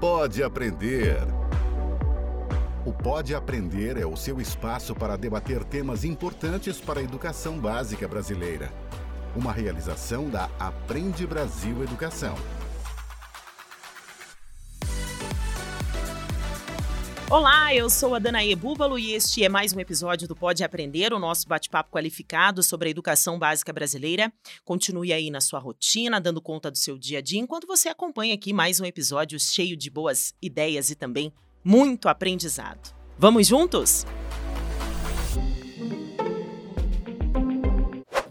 Pode 0.00 0.42
Aprender. 0.42 1.18
O 2.86 2.92
Pode 2.92 3.34
Aprender 3.34 3.98
é 3.98 4.06
o 4.06 4.16
seu 4.16 4.40
espaço 4.40 4.94
para 4.94 5.14
debater 5.14 5.62
temas 5.62 6.04
importantes 6.04 6.80
para 6.80 7.00
a 7.00 7.02
educação 7.02 7.58
básica 7.58 8.08
brasileira. 8.08 8.72
Uma 9.36 9.52
realização 9.52 10.30
da 10.30 10.48
Aprende 10.58 11.26
Brasil 11.26 11.82
Educação. 11.82 12.34
Olá, 17.30 17.72
eu 17.72 17.88
sou 17.88 18.16
a 18.16 18.18
Danae 18.18 18.56
Búbalo 18.56 18.98
e 18.98 19.12
este 19.12 19.44
é 19.44 19.48
mais 19.48 19.72
um 19.72 19.78
episódio 19.78 20.26
do 20.26 20.34
Pode 20.34 20.64
Aprender, 20.64 21.12
o 21.12 21.18
nosso 21.20 21.46
bate-papo 21.46 21.88
qualificado 21.88 22.60
sobre 22.60 22.88
a 22.88 22.90
educação 22.90 23.38
básica 23.38 23.72
brasileira. 23.72 24.32
Continue 24.64 25.12
aí 25.12 25.30
na 25.30 25.40
sua 25.40 25.60
rotina, 25.60 26.20
dando 26.20 26.42
conta 26.42 26.72
do 26.72 26.76
seu 26.76 26.98
dia 26.98 27.18
a 27.18 27.22
dia, 27.22 27.38
enquanto 27.38 27.68
você 27.68 27.88
acompanha 27.88 28.34
aqui 28.34 28.52
mais 28.52 28.80
um 28.80 28.84
episódio 28.84 29.38
cheio 29.38 29.76
de 29.76 29.88
boas 29.88 30.34
ideias 30.42 30.90
e 30.90 30.96
também 30.96 31.32
muito 31.62 32.08
aprendizado. 32.08 32.92
Vamos 33.16 33.46
juntos? 33.46 34.04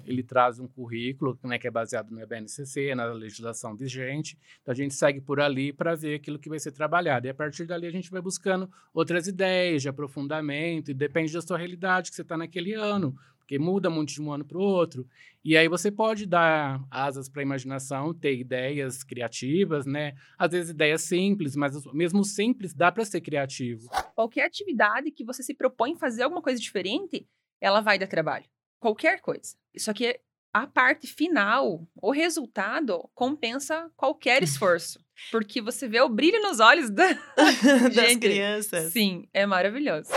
Ele 0.09 0.23
traz 0.23 0.59
um 0.59 0.68
currículo 0.68 1.38
né, 1.44 1.59
que 1.59 1.68
é 1.68 1.72
baseado 1.72 2.09
no 2.09 2.20
EBNCC, 2.20 2.95
na 2.95 3.05
legislação 3.05 3.76
vigente. 3.76 4.36
Então, 4.62 4.72
a 4.72 4.76
gente 4.76 4.95
segue 4.95 5.22
por 5.22 5.40
ali 5.40 5.72
para 5.72 5.95
ver 5.95 6.16
aquilo 6.16 6.40
que 6.40 6.50
vai 6.50 6.58
ser 6.58 6.72
trabalhado. 6.72 7.27
E 7.27 7.30
a 7.30 7.34
partir 7.34 7.66
dali, 7.66 7.86
a 7.86 7.91
gente 7.91 8.09
vai 8.09 8.20
buscando 8.20 8.70
outras 8.91 9.27
ideias 9.27 9.84
de 9.84 9.90
aprofundamento, 9.90 10.90
e 10.90 10.95
depende 10.95 11.31
da 11.31 11.41
sua 11.41 11.59
realidade 11.59 12.09
que 12.09 12.16
você 12.16 12.23
está 12.23 12.36
naquele 12.36 12.73
ano, 12.73 13.16
porque 13.38 13.59
muda 13.59 13.88
muito 13.88 14.12
de 14.12 14.22
um 14.22 14.31
ano 14.31 14.44
para 14.44 14.58
o 14.58 14.62
outro. 14.62 15.08
E 15.45 15.55
aí 15.55 15.67
você 15.67 15.91
pode 15.91 16.26
dar 16.26 16.84
asas 16.89 17.30
para 17.30 17.41
a 17.41 17.44
imaginação, 17.44 18.12
ter 18.12 18.36
ideias 18.36 19.03
criativas, 19.03 19.86
né? 19.86 20.16
Às 20.39 20.52
vezes 20.52 20.72
ideias 20.72 21.03
simples, 21.03 21.55
mas 21.55 21.86
mesmo 21.94 22.23
simples 22.23 22.73
dá 22.73 22.91
para 22.91 23.05
ser 23.05 23.22
criativo. 23.22 23.89
Qualquer 24.16 24.45
atividade 24.45 25.12
que 25.12 25.23
você 25.23 25.44
se 25.44 25.53
propõe 25.53 25.95
fazer 25.95 26.23
alguma 26.23 26.41
coisa 26.41 26.59
diferente, 26.59 27.28
ela 27.62 27.80
vai 27.80 28.00
dar 28.00 28.08
trabalho 28.08 28.45
qualquer 28.80 29.22
coisa. 29.22 29.55
Só 29.77 29.94
que 29.94 30.19
a 30.53 30.66
parte 30.66 31.05
final, 31.05 31.88
o 32.02 32.11
resultado, 32.11 33.08
compensa 33.13 33.91
qualquer 33.95 34.41
esforço. 34.44 34.99
Porque 35.31 35.61
você 35.61 35.88
vê 35.88 36.02
o 36.02 36.09
brilho 36.09 36.41
nos 36.41 36.59
olhos 36.59 36.89
da... 36.89 37.13
das 37.94 37.94
Gente, 37.94 38.22
crianças. 38.22 38.91
Sim, 38.91 39.27
é 39.33 39.45
maravilhoso. 39.45 40.09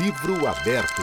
Livro 0.00 0.46
aberto. 0.46 1.02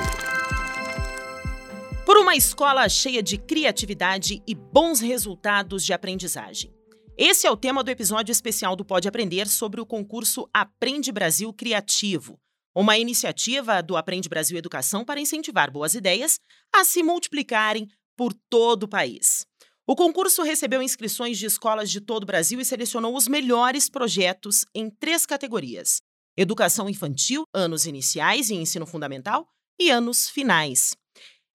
Por 2.05 2.17
uma 2.17 2.35
escola 2.35 2.87
cheia 2.87 3.21
de 3.21 3.37
criatividade 3.37 4.43
e 4.47 4.53
bons 4.53 4.99
resultados 4.99 5.83
de 5.83 5.91
aprendizagem. 5.91 6.71
Esse 7.17 7.47
é 7.47 7.51
o 7.51 7.57
tema 7.57 7.83
do 7.83 7.89
episódio 7.89 8.31
especial 8.31 8.75
do 8.75 8.83
Pode 8.83 9.07
Aprender 9.07 9.47
sobre 9.47 9.79
o 9.79 9.85
concurso 9.85 10.49
Aprende 10.53 11.11
Brasil 11.11 11.51
Criativo, 11.53 12.37
uma 12.75 12.97
iniciativa 12.97 13.81
do 13.81 13.95
Aprende 13.95 14.27
Brasil 14.27 14.57
Educação 14.57 15.05
para 15.05 15.19
incentivar 15.19 15.71
boas 15.71 15.95
ideias 15.95 16.39
a 16.73 16.83
se 16.83 17.01
multiplicarem 17.01 17.87
por 18.17 18.33
todo 18.49 18.83
o 18.83 18.87
país. 18.87 19.47
O 19.87 19.95
concurso 19.95 20.43
recebeu 20.43 20.81
inscrições 20.81 21.37
de 21.37 21.45
escolas 21.45 21.89
de 21.89 22.01
todo 22.01 22.23
o 22.23 22.25
Brasil 22.25 22.59
e 22.59 22.65
selecionou 22.65 23.15
os 23.15 23.27
melhores 23.27 23.89
projetos 23.89 24.65
em 24.73 24.89
três 24.89 25.25
categorias: 25.25 26.01
educação 26.35 26.89
infantil, 26.89 27.43
anos 27.53 27.85
iniciais 27.85 28.49
e 28.49 28.55
ensino 28.55 28.85
fundamental, 28.85 29.47
e 29.79 29.89
anos 29.89 30.29
finais. 30.29 30.95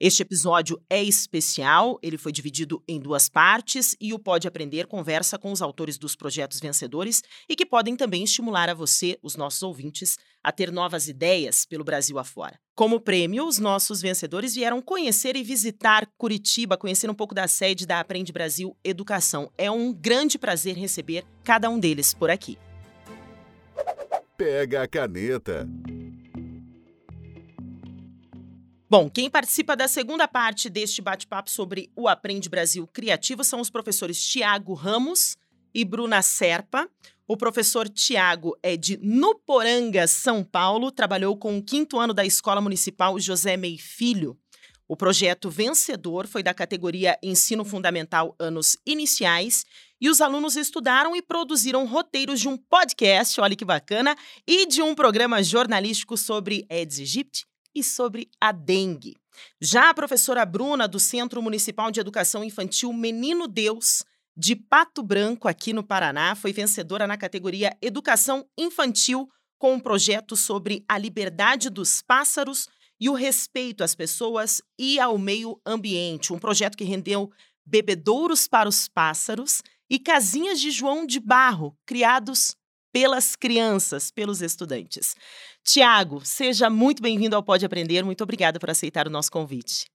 Este 0.03 0.23
episódio 0.23 0.81
é 0.89 1.05
especial, 1.05 1.99
ele 2.03 2.17
foi 2.17 2.33
dividido 2.33 2.83
em 2.89 2.99
duas 2.99 3.29
partes 3.29 3.95
e 4.01 4.15
o 4.15 4.19
Pode 4.19 4.49
Aprender 4.49 4.87
conversa 4.87 5.39
com 5.39 5.53
os 5.53 5.61
autores 5.61 5.99
dos 5.99 6.17
projetos 6.17 6.59
vencedores 6.59 7.23
e 7.47 7.55
que 7.55 7.67
podem 7.67 7.95
também 7.95 8.25
estimular 8.25 8.71
a 8.71 8.75
você, 8.75 9.19
os 9.23 9.37
nossos 9.37 9.63
ouvintes, 9.63 10.17
a 10.43 10.51
ter 10.51 10.73
novas 10.73 11.07
ideias 11.07 11.67
pelo 11.67 11.85
Brasil 11.85 12.19
afora. 12.19 12.59
Como 12.75 12.99
prêmio, 12.99 13.47
os 13.47 13.59
nossos 13.59 14.01
vencedores 14.01 14.55
vieram 14.55 14.81
conhecer 14.81 15.37
e 15.37 15.43
visitar 15.43 16.11
Curitiba, 16.17 16.79
conhecer 16.79 17.11
um 17.11 17.15
pouco 17.15 17.35
da 17.35 17.47
sede 17.47 17.85
da 17.85 18.01
Aprende 18.01 18.33
Brasil 18.33 18.75
Educação. 18.83 19.53
É 19.59 19.71
um 19.71 19.93
grande 19.93 20.39
prazer 20.39 20.79
receber 20.79 21.27
cada 21.45 21.69
um 21.69 21.79
deles 21.79 22.15
por 22.15 22.31
aqui. 22.31 22.57
Pega 24.39 24.83
a 24.83 24.89
caneta. 24.89 25.69
Bom, 28.91 29.09
quem 29.09 29.31
participa 29.31 29.77
da 29.77 29.87
segunda 29.87 30.27
parte 30.27 30.69
deste 30.69 31.01
bate-papo 31.01 31.49
sobre 31.49 31.93
o 31.95 32.09
Aprende 32.09 32.49
Brasil 32.49 32.89
Criativo 32.89 33.45
são 33.45 33.61
os 33.61 33.71
professores 33.71 34.21
Tiago 34.21 34.75
Ramos 34.75 35.37
e 35.73 35.85
Bruna 35.85 36.21
Serpa. 36.23 36.91
O 37.25 37.37
professor 37.37 37.89
Tiago 37.89 38.59
é 38.61 38.77
de 38.77 38.99
Nuporanga, 39.01 40.09
São 40.09 40.43
Paulo, 40.43 40.91
trabalhou 40.91 41.37
com 41.37 41.57
o 41.57 41.63
quinto 41.63 42.01
ano 42.01 42.13
da 42.13 42.27
Escola 42.27 42.61
Municipal 42.61 43.17
José 43.21 43.57
Mei 43.57 43.79
Filho. 43.79 44.37
O 44.89 44.97
projeto 44.97 45.49
vencedor 45.49 46.27
foi 46.27 46.43
da 46.43 46.53
categoria 46.53 47.17
Ensino 47.23 47.65
Fundamental 47.65 48.35
Anos 48.41 48.77
Iniciais 48.85 49.65
e 50.01 50.11
os 50.11 50.21
alunos 50.21 50.57
estudaram 50.57 51.15
e 51.15 51.23
produziram 51.23 51.87
roteiros 51.87 52.41
de 52.41 52.49
um 52.49 52.57
podcast, 52.57 53.41
olha 53.41 53.55
que 53.55 53.65
bacana, 53.65 54.17
e 54.45 54.67
de 54.67 54.83
um 54.83 54.97
programa 54.97 55.45
jornalístico 55.45 56.17
sobre 56.17 56.67
Aedes 56.69 56.99
aegypti 56.99 57.50
e 57.75 57.83
sobre 57.83 58.31
a 58.41 58.53
dengue. 58.53 59.17
Já 59.61 59.91
a 59.91 59.95
professora 59.95 60.45
Bruna, 60.45 60.89
do 60.89 60.99
Centro 60.99 61.43
Municipal 61.43 61.91
de 61.91 62.01
Educação 62.01 62.43
Infantil 62.45 62.93
Menino 62.93 63.47
Deus, 63.47 64.05
de 64.37 64.57
Pato 64.57 65.03
Branco, 65.03 65.49
aqui 65.49 65.73
no 65.73 65.85
Paraná, 65.85 66.35
foi 66.35 66.53
vencedora 66.53 67.07
na 67.07 67.17
categoria 67.17 67.77
Educação 67.83 68.47
Infantil, 68.57 69.29
com 69.59 69.75
um 69.75 69.81
projeto 69.81 70.37
sobre 70.37 70.85
a 70.89 70.97
liberdade 70.97 71.69
dos 71.69 72.01
pássaros 72.01 72.67
e 72.99 73.09
o 73.09 73.15
respeito 73.15 73.85
às 73.85 73.95
pessoas 73.95 74.63
e 74.79 74.99
ao 74.99 75.19
meio 75.19 75.61
ambiente. 75.65 76.33
Um 76.33 76.39
projeto 76.39 76.77
que 76.77 76.85
rendeu 76.85 77.31
bebedouros 77.65 78.49
para 78.49 78.69
os 78.69 78.89
pássaros 78.89 79.63
e 79.89 79.99
casinhas 79.99 80.61
de 80.61 80.71
João 80.71 81.05
de 81.05 81.21
Barro, 81.21 81.77
criados 81.85 82.57
pelas 82.93 83.37
crianças, 83.37 84.11
pelos 84.11 84.43
estudantes. 84.43 85.15
Tiago, 85.65 86.25
seja 86.25 86.69
muito 86.69 87.03
bem-vindo 87.03 87.37
ao 87.37 87.43
Pode 87.43 87.65
Aprender. 87.65 88.05
Muito 88.05 88.23
obrigada 88.23 88.59
por 88.59 88.71
aceitar 88.71 89.07
o 89.07 89.11
nosso 89.11 89.31
convite. 89.31 89.87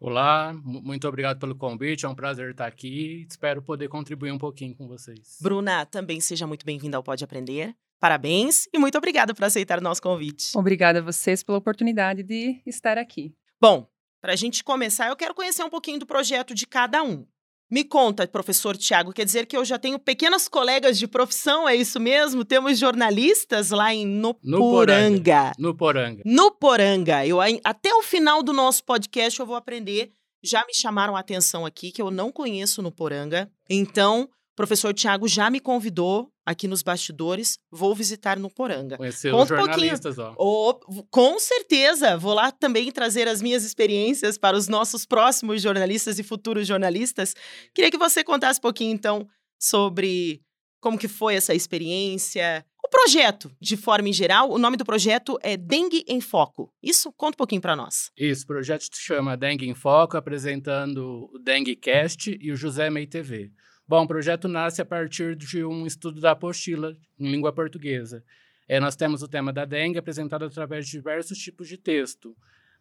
Olá, 0.00 0.52
muito 0.62 1.08
obrigado 1.08 1.40
pelo 1.40 1.56
convite. 1.56 2.06
É 2.06 2.08
um 2.08 2.14
prazer 2.14 2.50
estar 2.52 2.66
aqui. 2.66 3.26
Espero 3.28 3.60
poder 3.60 3.88
contribuir 3.88 4.30
um 4.30 4.38
pouquinho 4.38 4.74
com 4.76 4.86
vocês. 4.86 5.38
Bruna, 5.40 5.84
também 5.84 6.20
seja 6.20 6.46
muito 6.46 6.64
bem-vinda 6.64 6.96
ao 6.96 7.02
Pode 7.02 7.24
Aprender. 7.24 7.74
Parabéns 7.98 8.68
e 8.72 8.78
muito 8.78 8.96
obrigada 8.96 9.34
por 9.34 9.44
aceitar 9.44 9.78
o 9.78 9.82
nosso 9.82 10.00
convite. 10.00 10.56
Obrigada 10.56 11.00
a 11.00 11.02
vocês 11.02 11.42
pela 11.42 11.58
oportunidade 11.58 12.22
de 12.22 12.62
estar 12.64 12.96
aqui. 12.96 13.34
Bom, 13.60 13.88
para 14.20 14.34
a 14.34 14.36
gente 14.36 14.62
começar, 14.62 15.08
eu 15.08 15.16
quero 15.16 15.34
conhecer 15.34 15.64
um 15.64 15.70
pouquinho 15.70 15.98
do 15.98 16.06
projeto 16.06 16.54
de 16.54 16.64
cada 16.64 17.02
um. 17.02 17.26
Me 17.70 17.84
conta, 17.84 18.26
professor 18.26 18.76
Tiago, 18.78 19.12
quer 19.12 19.26
dizer 19.26 19.44
que 19.44 19.56
eu 19.56 19.62
já 19.62 19.78
tenho 19.78 19.98
pequenas 19.98 20.48
colegas 20.48 20.98
de 20.98 21.06
profissão, 21.06 21.68
é 21.68 21.76
isso 21.76 22.00
mesmo? 22.00 22.42
Temos 22.42 22.78
jornalistas 22.78 23.70
lá 23.70 23.92
em 23.92 24.06
Nuporanga. 24.06 25.52
Nuporanga. 25.58 26.22
Nuporanga. 26.24 27.26
Eu, 27.26 27.38
até 27.62 27.92
o 27.92 28.02
final 28.02 28.42
do 28.42 28.54
nosso 28.54 28.82
podcast 28.84 29.38
eu 29.38 29.44
vou 29.44 29.54
aprender. 29.54 30.12
Já 30.42 30.64
me 30.66 30.74
chamaram 30.74 31.14
a 31.14 31.20
atenção 31.20 31.66
aqui 31.66 31.90
que 31.90 32.00
eu 32.00 32.10
não 32.10 32.32
conheço 32.32 32.80
Nuporanga. 32.80 33.50
Então, 33.68 34.28
professor 34.58 34.92
Tiago 34.92 35.28
já 35.28 35.48
me 35.48 35.60
convidou 35.60 36.32
aqui 36.44 36.66
nos 36.66 36.82
bastidores, 36.82 37.60
vou 37.70 37.94
visitar 37.94 38.36
no 38.36 38.50
Poranga. 38.50 38.96
Conhecer 38.96 39.32
os 39.32 39.48
jornalistas, 39.48 40.18
ó. 40.18 40.34
Oh, 40.36 40.74
com 41.08 41.38
certeza, 41.38 42.16
vou 42.16 42.34
lá 42.34 42.50
também 42.50 42.90
trazer 42.90 43.28
as 43.28 43.40
minhas 43.40 43.62
experiências 43.62 44.36
para 44.36 44.56
os 44.56 44.66
nossos 44.66 45.06
próximos 45.06 45.62
jornalistas 45.62 46.18
e 46.18 46.24
futuros 46.24 46.66
jornalistas. 46.66 47.36
Queria 47.72 47.88
que 47.88 47.96
você 47.96 48.24
contasse 48.24 48.58
um 48.58 48.62
pouquinho, 48.62 48.92
então, 48.92 49.28
sobre 49.60 50.42
como 50.80 50.98
que 50.98 51.06
foi 51.06 51.36
essa 51.36 51.54
experiência, 51.54 52.66
o 52.84 52.88
projeto, 52.88 53.52
de 53.60 53.76
forma 53.76 54.08
em 54.08 54.12
geral, 54.12 54.50
o 54.50 54.58
nome 54.58 54.76
do 54.76 54.84
projeto 54.84 55.38
é 55.40 55.56
Dengue 55.56 56.04
em 56.08 56.20
Foco. 56.20 56.72
Isso, 56.82 57.12
conta 57.12 57.36
um 57.36 57.38
pouquinho 57.38 57.60
para 57.60 57.76
nós. 57.76 58.10
Isso, 58.16 58.42
o 58.42 58.46
projeto 58.48 58.82
se 58.82 59.00
chama 59.00 59.36
Dengue 59.36 59.68
em 59.68 59.74
Foco, 59.74 60.16
apresentando 60.16 61.30
o 61.32 61.38
Dengue 61.38 61.76
Cast 61.76 62.36
e 62.40 62.50
o 62.50 62.56
José 62.56 62.90
Mei 62.90 63.06
TV. 63.06 63.52
Bom, 63.88 64.04
o 64.04 64.06
projeto 64.06 64.46
nasce 64.48 64.82
a 64.82 64.84
partir 64.84 65.34
de 65.34 65.64
um 65.64 65.86
estudo 65.86 66.20
da 66.20 66.32
apostila 66.32 66.94
em 67.18 67.30
língua 67.30 67.52
portuguesa. 67.52 68.22
É, 68.68 68.78
nós 68.78 68.94
temos 68.94 69.22
o 69.22 69.28
tema 69.28 69.50
da 69.50 69.64
dengue 69.64 69.98
apresentado 69.98 70.44
através 70.44 70.84
de 70.84 70.92
diversos 70.92 71.38
tipos 71.38 71.66
de 71.66 71.78
texto. 71.78 72.36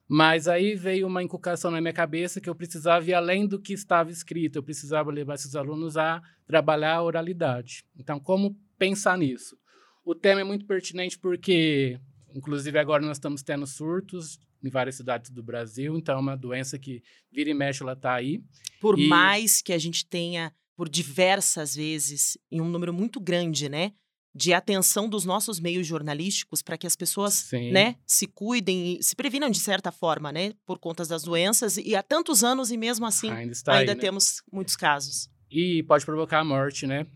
Mas 0.09 0.47
aí 0.47 0.75
veio 0.75 1.07
uma 1.07 1.23
inculcação 1.23 1.69
na 1.71 1.79
minha 1.81 1.93
cabeça 1.93 2.39
que 2.41 2.49
eu 2.49 2.55
precisava 2.55 3.05
ir 3.09 3.13
além 3.13 3.45
do 3.47 3.59
que 3.59 3.73
estava 3.73 4.09
escrito, 4.11 4.57
eu 4.57 4.63
precisava 4.63 5.11
levar 5.11 5.35
esses 5.35 5.53
alunos 5.55 5.97
a 5.97 6.21
trabalhar 6.45 6.95
a 6.95 7.03
oralidade. 7.03 7.83
Então, 7.97 8.17
como 8.19 8.57
pensar 8.77 9.17
nisso? 9.17 9.57
O 10.05 10.15
tema 10.15 10.39
é 10.41 10.43
muito 10.45 10.65
pertinente 10.65 11.19
porque, 11.19 11.99
inclusive, 12.33 12.79
agora 12.79 13.05
nós 13.05 13.17
estamos 13.17 13.43
tendo 13.43 13.67
surtos 13.67 14.39
em 14.63 14.69
várias 14.69 14.95
cidades 14.95 15.29
do 15.29 15.43
Brasil, 15.43 15.97
então 15.97 16.15
é 16.15 16.19
uma 16.19 16.37
doença 16.37 16.79
que 16.79 17.03
vira 17.31 17.49
e 17.49 17.53
mexe, 17.53 17.83
ela 17.83 17.91
está 17.93 18.13
aí. 18.13 18.41
Por 18.79 18.97
E- 18.97 19.07
mais 19.09 19.61
que 19.61 19.73
a 19.73 19.77
gente 19.77 20.05
tenha, 20.05 20.53
por 20.77 20.87
diversas 20.87 21.75
vezes, 21.75 22.37
em 22.51 22.61
um 22.61 22.69
número 22.69 22.93
muito 22.93 23.19
grande, 23.19 23.67
né? 23.67 23.91
De 24.33 24.53
atenção 24.53 25.09
dos 25.09 25.25
nossos 25.25 25.59
meios 25.59 25.87
jornalísticos 25.87 26.61
para 26.61 26.77
que 26.77 26.85
as 26.85 26.95
pessoas 26.95 27.33
Sim. 27.33 27.71
né, 27.71 27.95
se 28.05 28.27
cuidem 28.27 28.99
e 28.99 29.03
se 29.03 29.15
previnam 29.15 29.49
de 29.49 29.59
certa 29.59 29.91
forma, 29.91 30.31
né, 30.31 30.53
por 30.63 30.77
conta 30.77 31.03
das 31.03 31.23
doenças 31.23 31.77
e 31.77 31.95
há 31.95 32.03
tantos 32.03 32.43
anos 32.43 32.69
e 32.71 32.77
mesmo 32.77 33.07
assim 33.07 33.31
ainda 33.31 33.53
ainda 33.69 33.91
aí, 33.91 33.95
né? 33.95 33.95
temos 33.95 34.43
muitos 34.53 34.75
casos. 34.75 35.27
e 35.49 35.81
pode 35.83 36.05
provocar 36.05 36.41
a 36.41 36.43
morte, 36.43 36.85
né? 36.85 37.07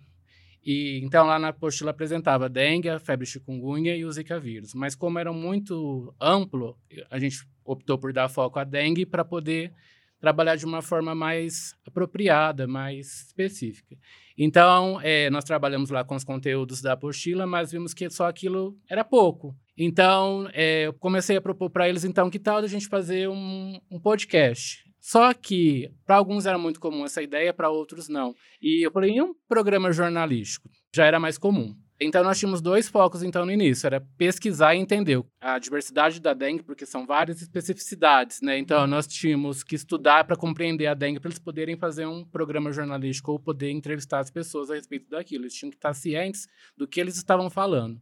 E 0.64 1.00
então 1.04 1.28
lá 1.28 1.38
na 1.38 1.50
apostila 1.50 1.92
apresentava 1.92 2.50
dengue, 2.50 2.90
a 2.90 3.00
febre 3.00 3.28
chikungunya 3.28 3.96
e 3.96 4.04
o 4.04 4.12
zika 4.12 4.40
vírus. 4.40 4.74
Mas 4.74 4.96
como 4.96 5.19
era 5.19 5.31
muito 5.31 6.14
amplo, 6.19 6.75
a 7.10 7.19
gente 7.19 7.46
optou 7.64 8.00
por 8.00 8.12
dar 8.14 8.30
foco 8.30 8.57
à 8.57 8.64
dengue 8.64 9.06
para 9.06 9.24
poder 9.24 9.72
trabalhar 10.21 10.56
de 10.56 10.65
uma 10.65 10.81
forma 10.81 11.15
mais 11.15 11.73
apropriada, 11.85 12.68
mais 12.68 13.25
específica. 13.25 13.97
Então, 14.38 15.00
eh, 15.03 15.29
nós 15.31 15.44
trabalhamos 15.44 15.89
lá 15.89 16.06
com 16.06 16.15
os 16.15 16.23
conteúdos 16.23 16.81
da 16.81 16.94
apostila, 16.94 17.45
mas 17.45 17.71
vimos 17.71 17.94
que 17.94 18.09
só 18.09 18.27
aquilo 18.27 18.77
era 18.89 19.03
pouco. 19.03 19.56
Então, 19.75 20.47
eh, 20.53 20.83
eu 20.83 20.94
comecei 20.94 21.35
a 21.35 21.41
propor 21.41 21.71
para 21.71 21.89
eles, 21.89 22.06
então, 22.06 22.29
que 22.29 22.39
tal 22.39 22.57
a 22.57 22.68
gente 22.68 22.88
fazer 22.88 23.27
um, 23.27 23.79
um 23.89 24.00
podcast? 24.00 24.85
Só 25.00 25.33
que, 25.33 25.91
para 26.06 26.18
alguns 26.18 26.45
era 26.45 26.59
muito 26.59 26.79
comum 26.79 27.03
essa 27.03 27.23
ideia, 27.23 27.51
para 27.51 27.71
outros 27.71 28.07
não. 28.07 28.35
E 28.62 28.85
eu 28.85 28.91
falei, 28.91 29.15
e 29.15 29.21
um 29.21 29.33
programa 29.50 29.91
jornalístico? 29.91 30.69
Já 30.94 31.06
era 31.06 31.19
mais 31.19 31.39
comum. 31.39 31.75
Então, 32.03 32.24
nós 32.24 32.39
tínhamos 32.39 32.62
dois 32.62 32.89
focos, 32.89 33.21
então, 33.21 33.45
no 33.45 33.51
início. 33.51 33.86
Era 33.86 34.01
pesquisar 34.18 34.74
e 34.74 34.80
entender 34.80 35.24
a 35.39 35.59
diversidade 35.59 36.19
da 36.19 36.33
dengue, 36.33 36.63
porque 36.63 36.83
são 36.83 37.06
várias 37.06 37.44
especificidades, 37.44 38.42
né? 38.42 38.57
Então, 38.57 38.88
nós 38.88 39.06
tínhamos 39.06 39.63
que 39.63 39.75
estudar 39.75 40.24
para 40.24 40.36
compreender 40.36 40.88
a 40.88 40.95
dengue, 40.95 41.19
para 41.19 41.30
eles 41.30 41.38
poderem 41.38 41.77
fazer 41.77 42.07
um 42.07 42.25
programa 42.25 42.71
jornalístico 42.71 43.31
ou 43.31 43.39
poder 43.39 43.69
entrevistar 43.69 44.18
as 44.18 44.31
pessoas 44.31 44.71
a 44.71 44.75
respeito 44.75 45.07
daquilo. 45.12 45.44
Eles 45.44 45.53
tinham 45.53 45.69
que 45.69 45.77
estar 45.77 45.94
cientes 45.94 46.48
do 46.75 46.88
que 46.88 47.00
eles 47.00 47.18
estavam 47.18 47.51
falando. 47.51 48.01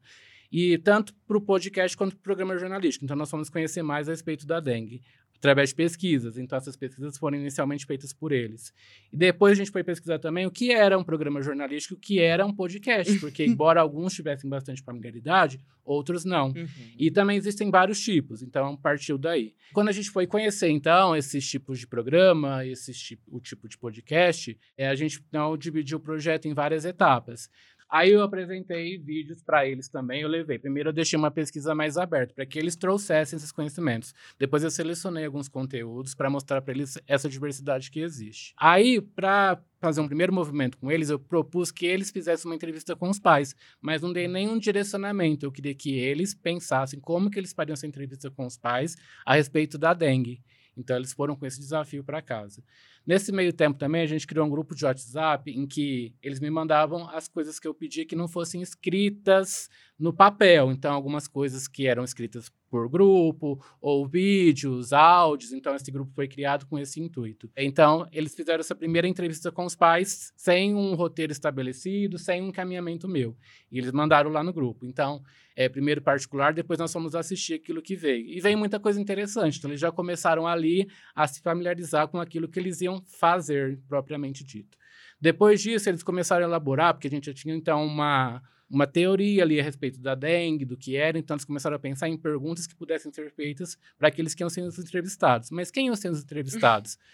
E 0.50 0.78
tanto 0.78 1.14
para 1.28 1.38
o 1.38 1.42
podcast 1.42 1.98
quanto 1.98 2.16
para 2.16 2.22
o 2.22 2.24
programa 2.24 2.58
jornalístico. 2.58 3.04
Então, 3.04 3.18
nós 3.18 3.30
fomos 3.30 3.50
conhecer 3.50 3.84
mais 3.84 4.08
a 4.08 4.12
respeito 4.12 4.48
da 4.48 4.62
dengue 4.62 5.02
através 5.40 5.70
de 5.70 5.76
pesquisas. 5.76 6.38
Então, 6.38 6.58
essas 6.58 6.76
pesquisas 6.76 7.18
foram 7.18 7.38
inicialmente 7.38 7.86
feitas 7.86 8.14
por 8.14 8.32
eles. 8.32 8.74
E 9.12 9.18
depois 9.18 9.54
a 9.54 9.56
gente 9.56 9.72
foi 9.72 9.84
pesquisar 9.84 10.20
também 10.20 10.46
o 10.46 10.52
que 10.52 10.72
era 10.72 10.98
um 10.98 11.04
programa 11.04 11.42
jornalístico 11.42 11.96
o 11.96 11.98
que 11.98 12.20
era 12.20 12.46
um 12.46 12.54
podcast, 12.54 13.18
porque, 13.20 13.44
embora 13.48 13.82
alguns 13.82 14.14
tivessem 14.14 14.50
bastante 14.50 14.84
familiaridade, 14.84 15.60
outros 15.84 16.26
não. 16.26 16.54
E 16.98 17.10
também 17.10 17.38
existem 17.38 17.72
vários 17.72 18.00
tipos, 18.00 18.44
então 18.44 18.76
partiu 18.78 19.18
daí. 19.18 19.56
Quando 19.74 19.90
a 19.90 19.94
gente 19.94 20.12
foi 20.12 20.28
conhecer, 20.28 20.70
então, 20.70 21.16
esses 21.16 21.50
tipos 21.50 21.80
de 21.80 21.88
programa, 21.88 22.66
esses 22.66 23.00
tipo, 23.00 23.24
o 23.36 23.40
tipo 23.40 23.68
de 23.68 23.78
podcast, 23.78 24.60
é, 24.78 24.88
a 24.90 24.96
gente 24.96 25.24
então, 25.28 25.58
dividiu 25.58 25.98
o 25.98 26.02
projeto 26.02 26.48
em 26.48 26.54
várias 26.54 26.86
etapas. 26.86 27.50
Aí 27.90 28.12
eu 28.12 28.22
apresentei 28.22 29.00
vídeos 29.00 29.42
para 29.42 29.68
eles 29.68 29.90
também, 29.90 30.22
eu 30.22 30.28
levei. 30.28 30.60
Primeiro 30.60 30.90
eu 30.90 30.94
deixei 30.94 31.18
uma 31.18 31.32
pesquisa 31.32 31.74
mais 31.74 31.98
aberta, 31.98 32.36
para 32.36 32.46
que 32.46 32.60
eles 32.60 32.76
trouxessem 32.76 33.36
esses 33.36 33.52
conhecimentos. 33.52 34.14
Depois 34.38 34.64
eu 34.64 34.70
selecionei 34.70 35.26
alguns 35.26 35.48
conteúdos 35.48 36.14
para 36.14 36.30
mostrar 36.30 36.62
para 36.62 36.72
eles 36.72 37.00
essa 37.08 37.28
diversidade 37.28 37.90
que 37.90 38.02
existe. 38.02 38.54
Aí, 38.56 39.02
para 39.02 39.60
fazer 39.82 40.02
um 40.02 40.08
primeiro 40.08 40.32
movimento 40.32 40.78
com 40.78 40.92
eles, 40.92 41.10
eu 41.10 41.18
propus 41.18 41.72
que 41.72 41.88
eles 41.88 42.12
fizessem 42.12 42.50
uma 42.50 42.56
entrevista 42.56 42.96
com 42.96 43.10
os 43.10 43.20
pais, 43.20 43.56
mas 43.82 44.04
não 44.04 44.14
dei 44.14 44.28
nenhum 44.28 44.60
direcionamento. 44.60 45.46
Eu 45.46 45.52
queria 45.52 45.74
que 45.74 45.98
eles 45.98 46.36
pensassem 46.36 47.00
como 47.00 47.32
que 47.32 47.40
eles 47.40 47.54
fariam 47.54 47.74
essa 47.74 47.88
entrevista 47.88 48.30
com 48.30 48.46
os 48.46 48.56
pais 48.56 48.96
a 49.26 49.34
respeito 49.34 49.80
da 49.80 49.96
dengue. 49.96 50.44
Então, 50.78 50.96
eles 50.96 51.12
foram 51.12 51.36
com 51.36 51.46
esse 51.46 51.60
desafio 51.60 52.04
para 52.04 52.22
casa. 52.22 52.64
Nesse 53.10 53.32
meio 53.32 53.52
tempo 53.52 53.76
também, 53.76 54.04
a 54.04 54.06
gente 54.06 54.28
criou 54.28 54.46
um 54.46 54.50
grupo 54.52 54.76
de 54.76 54.86
WhatsApp 54.86 55.50
em 55.50 55.66
que 55.66 56.14
eles 56.22 56.40
me 56.40 56.48
mandavam 56.48 57.10
as 57.10 57.28
coisas 57.28 57.60
que 57.60 57.68
eu 57.68 57.74
pedia 57.74 58.06
que 58.06 58.16
não 58.16 58.28
fossem 58.28 58.62
escritas 58.62 59.68
no 60.00 60.14
papel. 60.14 60.72
Então, 60.72 60.94
algumas 60.94 61.28
coisas 61.28 61.68
que 61.68 61.86
eram 61.86 62.04
escritas 62.04 62.50
por 62.70 62.88
grupo, 62.88 63.60
ou 63.82 64.08
vídeos, 64.08 64.94
áudios. 64.94 65.52
Então, 65.52 65.76
esse 65.76 65.92
grupo 65.92 66.12
foi 66.14 66.28
criado 66.28 66.66
com 66.68 66.78
esse 66.80 67.02
intuito. 67.02 67.50
Então, 67.58 68.08
eles 68.12 68.34
fizeram 68.34 68.62
essa 68.62 68.76
primeira 68.76 69.08
entrevista 69.08 69.52
com 69.52 69.66
os 69.66 69.76
pais 69.76 70.32
sem 70.38 70.74
um 70.74 70.94
roteiro 70.94 71.32
estabelecido, 71.32 72.18
sem 72.18 72.42
um 72.42 72.48
encaminhamento 72.48 73.08
meu. 73.08 73.36
E 73.72 73.80
eles 73.80 73.92
mandaram 73.92 74.30
lá 74.30 74.44
no 74.44 74.54
grupo. 74.54 74.86
Então, 74.86 75.22
é, 75.56 75.68
primeiro 75.68 76.02
particular, 76.02 76.54
depois 76.54 76.80
nós 76.80 76.94
fomos 76.94 77.16
assistir 77.16 77.56
aquilo 77.56 77.82
que 77.82 77.96
veio. 77.96 78.26
E 78.28 78.40
veio 78.40 78.58
muita 78.58 78.80
coisa 78.80 79.02
interessante. 79.02 79.58
Então, 79.58 79.70
eles 79.70 79.82
já 79.82 79.92
começaram 79.92 80.48
ali 80.48 80.88
a 81.14 81.28
se 81.28 81.42
familiarizar 81.42 82.08
com 82.08 82.20
aquilo 82.20 82.48
que 82.48 82.60
eles 82.60 82.80
iam 82.82 83.04
fazer, 83.06 83.80
propriamente 83.90 84.44
dito. 84.44 84.78
Depois 85.20 85.62
disso, 85.62 85.90
eles 85.90 86.02
começaram 86.02 86.46
a 86.46 86.48
elaborar, 86.48 86.94
porque 86.94 87.08
a 87.08 87.12
gente 87.12 87.26
já 87.26 87.34
tinha, 87.34 87.54
então, 87.54 87.86
uma, 87.86 88.42
uma 88.70 88.86
teoria 88.86 89.44
ali 89.44 89.60
a 89.60 89.64
respeito 89.64 90.00
da 90.00 90.14
dengue, 90.14 90.64
do 90.64 90.78
que 90.78 90.96
era. 90.96 91.18
Então, 91.18 91.36
eles 91.36 91.46
começaram 91.46 91.76
a 91.76 91.80
pensar 91.80 92.08
em 92.08 92.18
perguntas 92.18 92.68
que 92.68 92.76
pudessem 92.76 93.12
ser 93.12 93.32
feitas 93.32 93.78
para 93.98 94.10
aqueles 94.10 94.36
que 94.36 94.44
iam 94.44 94.50
sendo 94.50 94.70
entrevistados. 94.70 95.50
Mas 95.50 95.72
quem 95.72 95.88
iam 95.88 95.96
sendo 95.96 96.18
entrevistados? 96.18 96.98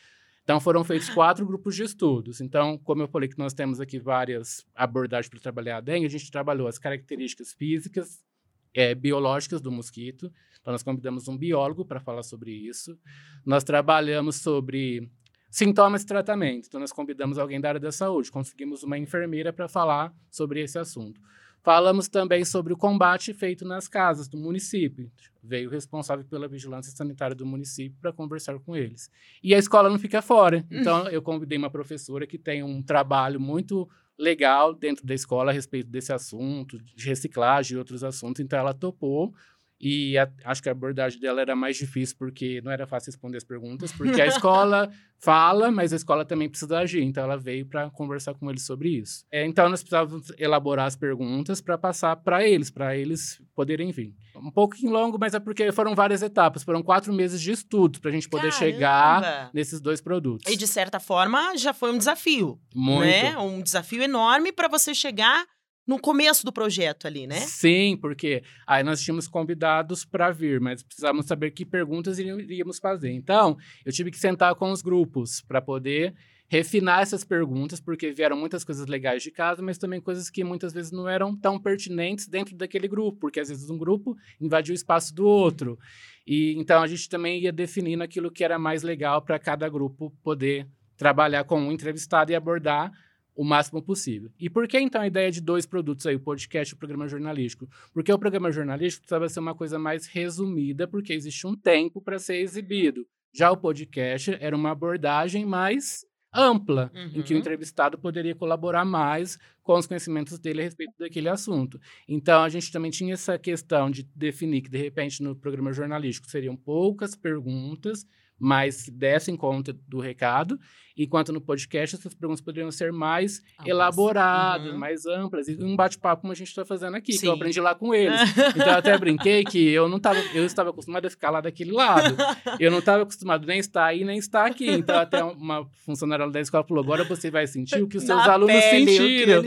Então, 0.45 0.59
foram 0.59 0.83
feitos 0.83 1.09
quatro 1.09 1.43
grupos 1.43 1.75
de 1.75 1.81
estudos. 1.81 2.39
Então, 2.39 2.77
como 2.77 3.01
eu 3.01 3.07
falei 3.07 3.27
que 3.27 3.35
nós 3.35 3.51
temos 3.51 3.79
aqui 3.79 3.97
várias 3.97 4.63
abordagens 4.75 5.27
para 5.27 5.39
trabalhar 5.39 5.77
a 5.77 5.81
dengue, 5.81 6.05
a 6.05 6.09
gente 6.09 6.29
trabalhou 6.29 6.67
as 6.67 6.77
características 6.77 7.51
físicas, 7.51 8.23
é, 8.71 8.93
biológicas 8.93 9.59
do 9.59 9.71
mosquito. 9.71 10.31
Então, 10.61 10.71
nós 10.71 10.83
convidamos 10.83 11.27
um 11.27 11.35
biólogo 11.35 11.83
para 11.83 11.99
falar 11.99 12.21
sobre 12.21 12.51
isso. 12.51 12.95
Nós 13.43 13.63
trabalhamos 13.63 14.35
sobre 14.35 15.09
sintomas 15.49 16.03
e 16.03 16.05
tratamento. 16.05 16.67
Então, 16.67 16.79
nós 16.79 16.91
convidamos 16.91 17.39
alguém 17.39 17.59
da 17.59 17.69
área 17.69 17.79
da 17.79 17.91
saúde, 17.91 18.29
conseguimos 18.29 18.83
uma 18.83 18.99
enfermeira 18.99 19.51
para 19.51 19.67
falar 19.67 20.13
sobre 20.29 20.61
esse 20.61 20.77
assunto. 20.77 21.19
Falamos 21.65 22.07
também 22.07 22.45
sobre 22.45 22.73
o 22.73 22.77
combate 22.77 23.33
feito 23.33 23.65
nas 23.65 23.87
casas 23.87 24.27
do 24.27 24.37
município. 24.37 25.11
Veio 25.43 25.67
o 25.67 25.71
responsável 25.71 26.23
pela 26.23 26.47
vigilância 26.47 26.95
sanitária 26.95 27.35
do 27.35 27.43
município 27.43 27.97
para 27.99 28.13
conversar 28.13 28.59
com 28.59 28.75
eles. 28.75 29.09
E 29.43 29.55
a 29.55 29.57
escola 29.57 29.89
não 29.89 29.97
fica 29.97 30.21
fora. 30.21 30.63
Então, 30.69 31.09
eu 31.09 31.23
convidei 31.23 31.57
uma 31.57 31.71
professora 31.71 32.27
que 32.27 32.37
tem 32.37 32.61
um 32.61 32.83
trabalho 32.83 33.39
muito 33.39 33.89
legal 34.15 34.75
dentro 34.75 35.03
da 35.07 35.15
escola 35.15 35.49
a 35.49 35.53
respeito 35.53 35.89
desse 35.89 36.13
assunto, 36.13 36.77
de 36.77 37.07
reciclagem 37.07 37.73
e 37.73 37.79
outros 37.79 38.03
assuntos. 38.03 38.41
Então, 38.41 38.59
ela 38.59 38.73
topou. 38.73 39.33
E 39.79 40.17
a- 40.17 40.29
acho 40.45 40.63
que 40.63 40.69
a 40.69 40.71
abordagem 40.71 41.19
dela 41.19 41.41
era 41.41 41.55
mais 41.55 41.75
difícil, 41.77 42.15
porque 42.17 42.61
não 42.63 42.71
era 42.71 42.87
fácil 42.87 43.11
responder 43.11 43.37
as 43.37 43.43
perguntas, 43.43 43.91
porque 43.91 44.21
a 44.21 44.25
escola 44.25 44.89
fala, 45.19 45.69
mas 45.71 45.91
a 45.91 45.95
escola 45.97 46.23
também 46.23 46.47
precisa 46.49 46.79
agir. 46.79 47.01
Então, 47.03 47.23
ela 47.23 47.37
veio 47.37 47.65
para 47.65 47.89
conversar 47.89 48.33
com 48.35 48.49
eles 48.49 48.65
sobre 48.65 48.89
isso. 48.89 49.25
É, 49.31 49.45
então, 49.45 49.67
nós 49.69 49.81
precisávamos 49.81 50.31
elaborar 50.37 50.85
as 50.87 50.95
perguntas 50.95 51.59
para 51.61 51.77
passar 51.77 52.15
para 52.15 52.47
eles, 52.47 52.69
para 52.71 52.95
eles 52.95 53.41
poderem 53.53 53.91
vir. 53.91 54.13
Um 54.35 54.51
pouquinho 54.51 54.91
longo, 54.91 55.17
mas 55.19 55.33
é 55.33 55.39
porque 55.39 55.71
foram 55.71 55.93
várias 55.93 56.21
etapas. 56.21 56.63
Foram 56.63 56.81
quatro 56.81 57.11
meses 57.13 57.41
de 57.41 57.51
estudo 57.51 57.99
para 57.99 58.09
a 58.11 58.13
gente 58.13 58.29
poder 58.29 58.51
chegar 58.53 59.21
Caramba! 59.21 59.51
nesses 59.53 59.81
dois 59.81 59.99
produtos. 60.01 60.51
E 60.51 60.55
de 60.57 60.67
certa 60.67 60.99
forma 60.99 61.57
já 61.57 61.73
foi 61.73 61.91
um 61.91 61.97
desafio, 61.97 62.59
Muito. 62.73 63.01
né? 63.07 63.37
Um 63.37 63.61
desafio 63.61 64.03
enorme 64.03 64.51
para 64.51 64.67
você 64.67 64.93
chegar 64.93 65.45
no 65.87 65.99
começo 65.99 66.45
do 66.45 66.51
projeto 66.51 67.05
ali, 67.07 67.27
né? 67.27 67.39
Sim, 67.41 67.97
porque 67.99 68.43
aí 68.65 68.83
nós 68.83 69.01
tínhamos 69.01 69.27
convidados 69.27 70.03
para 70.05 70.31
vir, 70.31 70.59
mas 70.59 70.81
precisávamos 70.83 71.25
saber 71.25 71.51
que 71.51 71.65
perguntas 71.65 72.19
iríamos- 72.19 72.79
fazer. 72.79 73.11
Então, 73.11 73.57
eu 73.85 73.91
tive 73.91 74.11
que 74.11 74.17
sentar 74.17 74.53
com 74.55 74.71
os 74.71 74.81
grupos 74.81 75.41
para 75.41 75.61
poder 75.61 76.13
refinar 76.47 77.01
essas 77.01 77.23
perguntas, 77.23 77.79
porque 77.79 78.11
vieram 78.11 78.37
muitas 78.37 78.63
coisas 78.63 78.85
legais 78.87 79.23
de 79.23 79.31
casa, 79.31 79.61
mas 79.61 79.77
também 79.77 79.99
coisas 79.99 80.29
que 80.29 80.43
muitas 80.43 80.73
vezes 80.73 80.91
não 80.91 81.09
eram 81.09 81.35
tão 81.35 81.59
pertinentes 81.59 82.27
dentro 82.27 82.55
daquele 82.55 82.87
grupo, 82.87 83.19
porque 83.19 83.39
às 83.39 83.49
vezes 83.49 83.69
um 83.69 83.77
grupo 83.77 84.15
invadiu 84.39 84.73
o 84.73 84.75
espaço 84.75 85.13
do 85.13 85.25
outro. 85.25 85.79
E 86.25 86.53
então 86.57 86.81
a 86.81 86.87
gente 86.87 87.09
também 87.09 87.41
ia 87.41 87.51
definindo 87.51 88.03
aquilo 88.03 88.31
que 88.31 88.43
era 88.43 88.59
mais 88.59 88.83
legal 88.83 89.21
para 89.21 89.39
cada 89.39 89.67
grupo 89.67 90.11
poder 90.23 90.67
trabalhar 90.97 91.43
com 91.43 91.59
um 91.59 91.71
entrevistado 91.71 92.31
e 92.31 92.35
abordar 92.35 92.91
o 93.35 93.43
máximo 93.43 93.81
possível. 93.81 94.31
E 94.39 94.49
por 94.49 94.67
que 94.67 94.79
então 94.79 95.01
a 95.01 95.07
ideia 95.07 95.29
de 95.29 95.41
dois 95.41 95.65
produtos 95.65 96.05
aí, 96.05 96.15
o 96.15 96.19
podcast 96.19 96.73
e 96.73 96.75
o 96.75 96.77
programa 96.77 97.07
jornalístico? 97.07 97.67
Porque 97.93 98.11
o 98.11 98.17
programa 98.17 98.51
jornalístico 98.51 99.01
precisava 99.03 99.27
ser 99.29 99.39
uma 99.41 99.53
coisa 99.53 99.77
mais 99.77 100.07
resumida, 100.07 100.87
porque 100.87 101.13
existe 101.13 101.45
um 101.45 101.55
tempo 101.55 102.01
para 102.01 102.17
ser 102.19 102.37
exibido. 102.37 103.05
Já 103.33 103.51
o 103.51 103.57
podcast 103.57 104.37
era 104.39 104.55
uma 104.55 104.71
abordagem 104.71 105.45
mais 105.45 106.05
ampla, 106.33 106.91
em 107.13 107.21
que 107.21 107.31
o 107.33 107.35
Uhum. 107.35 107.39
entrevistado 107.39 107.97
poderia 107.97 108.35
colaborar 108.35 108.83
mais 108.83 109.37
com 109.63 109.73
os 109.77 109.87
conhecimentos 109.87 110.37
dele 110.37 110.61
a 110.61 110.63
respeito 110.65 110.93
daquele 110.99 111.29
assunto. 111.29 111.79
Então, 112.07 112.43
a 112.43 112.49
gente 112.49 112.71
também 112.71 112.91
tinha 112.91 113.13
essa 113.13 113.37
questão 113.39 113.89
de 113.89 114.03
definir 114.15 114.61
que, 114.61 114.69
de 114.69 114.77
repente, 114.77 115.23
no 115.23 115.33
programa 115.35 115.71
jornalístico 115.71 116.29
seriam 116.29 116.55
poucas 116.55 117.15
perguntas, 117.15 118.05
mas 118.39 118.89
dessem 118.89 119.35
conta 119.35 119.73
do 119.87 119.99
recado, 119.99 120.59
enquanto 120.97 121.33
no 121.33 121.41
podcast 121.41 121.95
essas 121.95 122.13
perguntas 122.13 122.41
poderiam 122.41 122.71
ser 122.71 122.91
mais 122.91 123.39
Amplas. 123.39 123.67
elaboradas, 123.67 124.71
uhum. 124.71 124.77
mais 124.77 125.05
amplas, 125.05 125.47
e 125.47 125.57
um 125.61 125.75
bate-papo 125.75 126.21
como 126.21 126.31
a 126.31 126.35
gente 126.35 126.47
está 126.47 126.63
fazendo 126.65 126.95
aqui, 126.95 127.13
Sim. 127.13 127.19
que 127.19 127.27
eu 127.27 127.33
aprendi 127.33 127.59
lá 127.59 127.75
com 127.75 127.93
eles. 127.93 128.19
então 128.55 128.67
eu 128.67 128.77
até 128.77 128.97
brinquei 128.97 129.43
que 129.43 129.69
eu 129.69 129.89
não 129.89 129.99
tava, 129.99 130.19
eu 130.33 130.45
estava 130.45 130.69
acostumado 130.69 131.05
a 131.05 131.09
ficar 131.09 131.29
lá 131.29 131.41
daquele 131.41 131.71
lado. 131.71 132.15
Eu 132.59 132.71
não 132.71 132.79
estava 132.79 133.03
acostumado 133.03 133.45
nem 133.45 133.59
estar 133.59 133.85
aí, 133.85 134.03
nem 134.03 134.17
estar 134.17 134.45
aqui. 134.45 134.69
Então 134.69 134.97
até 134.97 135.23
uma 135.23 135.65
funcionária 135.85 136.29
da 136.29 136.39
escola 136.39 136.63
falou: 136.63 136.83
agora 136.83 137.03
você 137.03 137.29
vai 137.29 137.45
sentir 137.47 137.81
o 137.81 137.87
que 137.87 137.97
os 137.97 138.03
seus 138.03 138.17
Na 138.17 138.33
alunos 138.33 138.55
pele, 138.55 138.91
sentiram. 138.91 139.43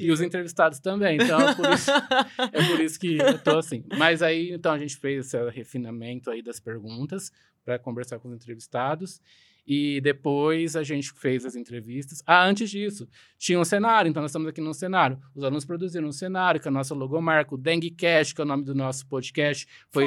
E 0.00 0.10
os 0.10 0.20
entrevistados 0.20 0.78
também. 0.78 1.16
Então 1.16 1.40
é 1.40 1.54
por, 1.54 1.70
isso, 1.70 1.90
é 1.90 2.66
por 2.68 2.80
isso 2.80 3.00
que 3.00 3.18
eu 3.18 3.38
tô 3.38 3.58
assim. 3.58 3.84
Mas 3.98 4.22
aí, 4.22 4.52
então, 4.52 4.72
a 4.72 4.78
gente 4.78 4.96
fez 4.96 5.26
esse 5.26 5.50
refinamento 5.50 6.30
aí 6.30 6.42
das 6.42 6.60
perguntas 6.60 7.32
para 7.64 7.78
conversar 7.78 8.18
com 8.18 8.28
os 8.28 8.34
entrevistados. 8.34 9.20
E 9.64 10.00
depois 10.00 10.74
a 10.74 10.82
gente 10.82 11.12
fez 11.12 11.46
as 11.46 11.54
entrevistas. 11.54 12.20
Ah, 12.26 12.44
antes 12.44 12.68
disso, 12.68 13.08
tinha 13.38 13.58
um 13.60 13.64
cenário, 13.64 14.08
então 14.08 14.20
nós 14.20 14.32
estamos 14.32 14.48
aqui 14.48 14.60
num 14.60 14.72
cenário. 14.72 15.16
Os 15.36 15.44
alunos 15.44 15.64
produziram 15.64 16.08
um 16.08 16.12
cenário 16.12 16.60
com 16.60 16.68
a 16.68 16.72
nossa 16.72 16.94
logomarca, 16.94 17.54
o 17.54 17.58
Dengue 17.58 17.90
Cash, 17.90 18.32
que 18.32 18.40
é 18.40 18.44
o 18.44 18.46
nome 18.46 18.64
do 18.64 18.74
nosso 18.74 19.06
podcast, 19.06 19.68
foi, 19.88 20.06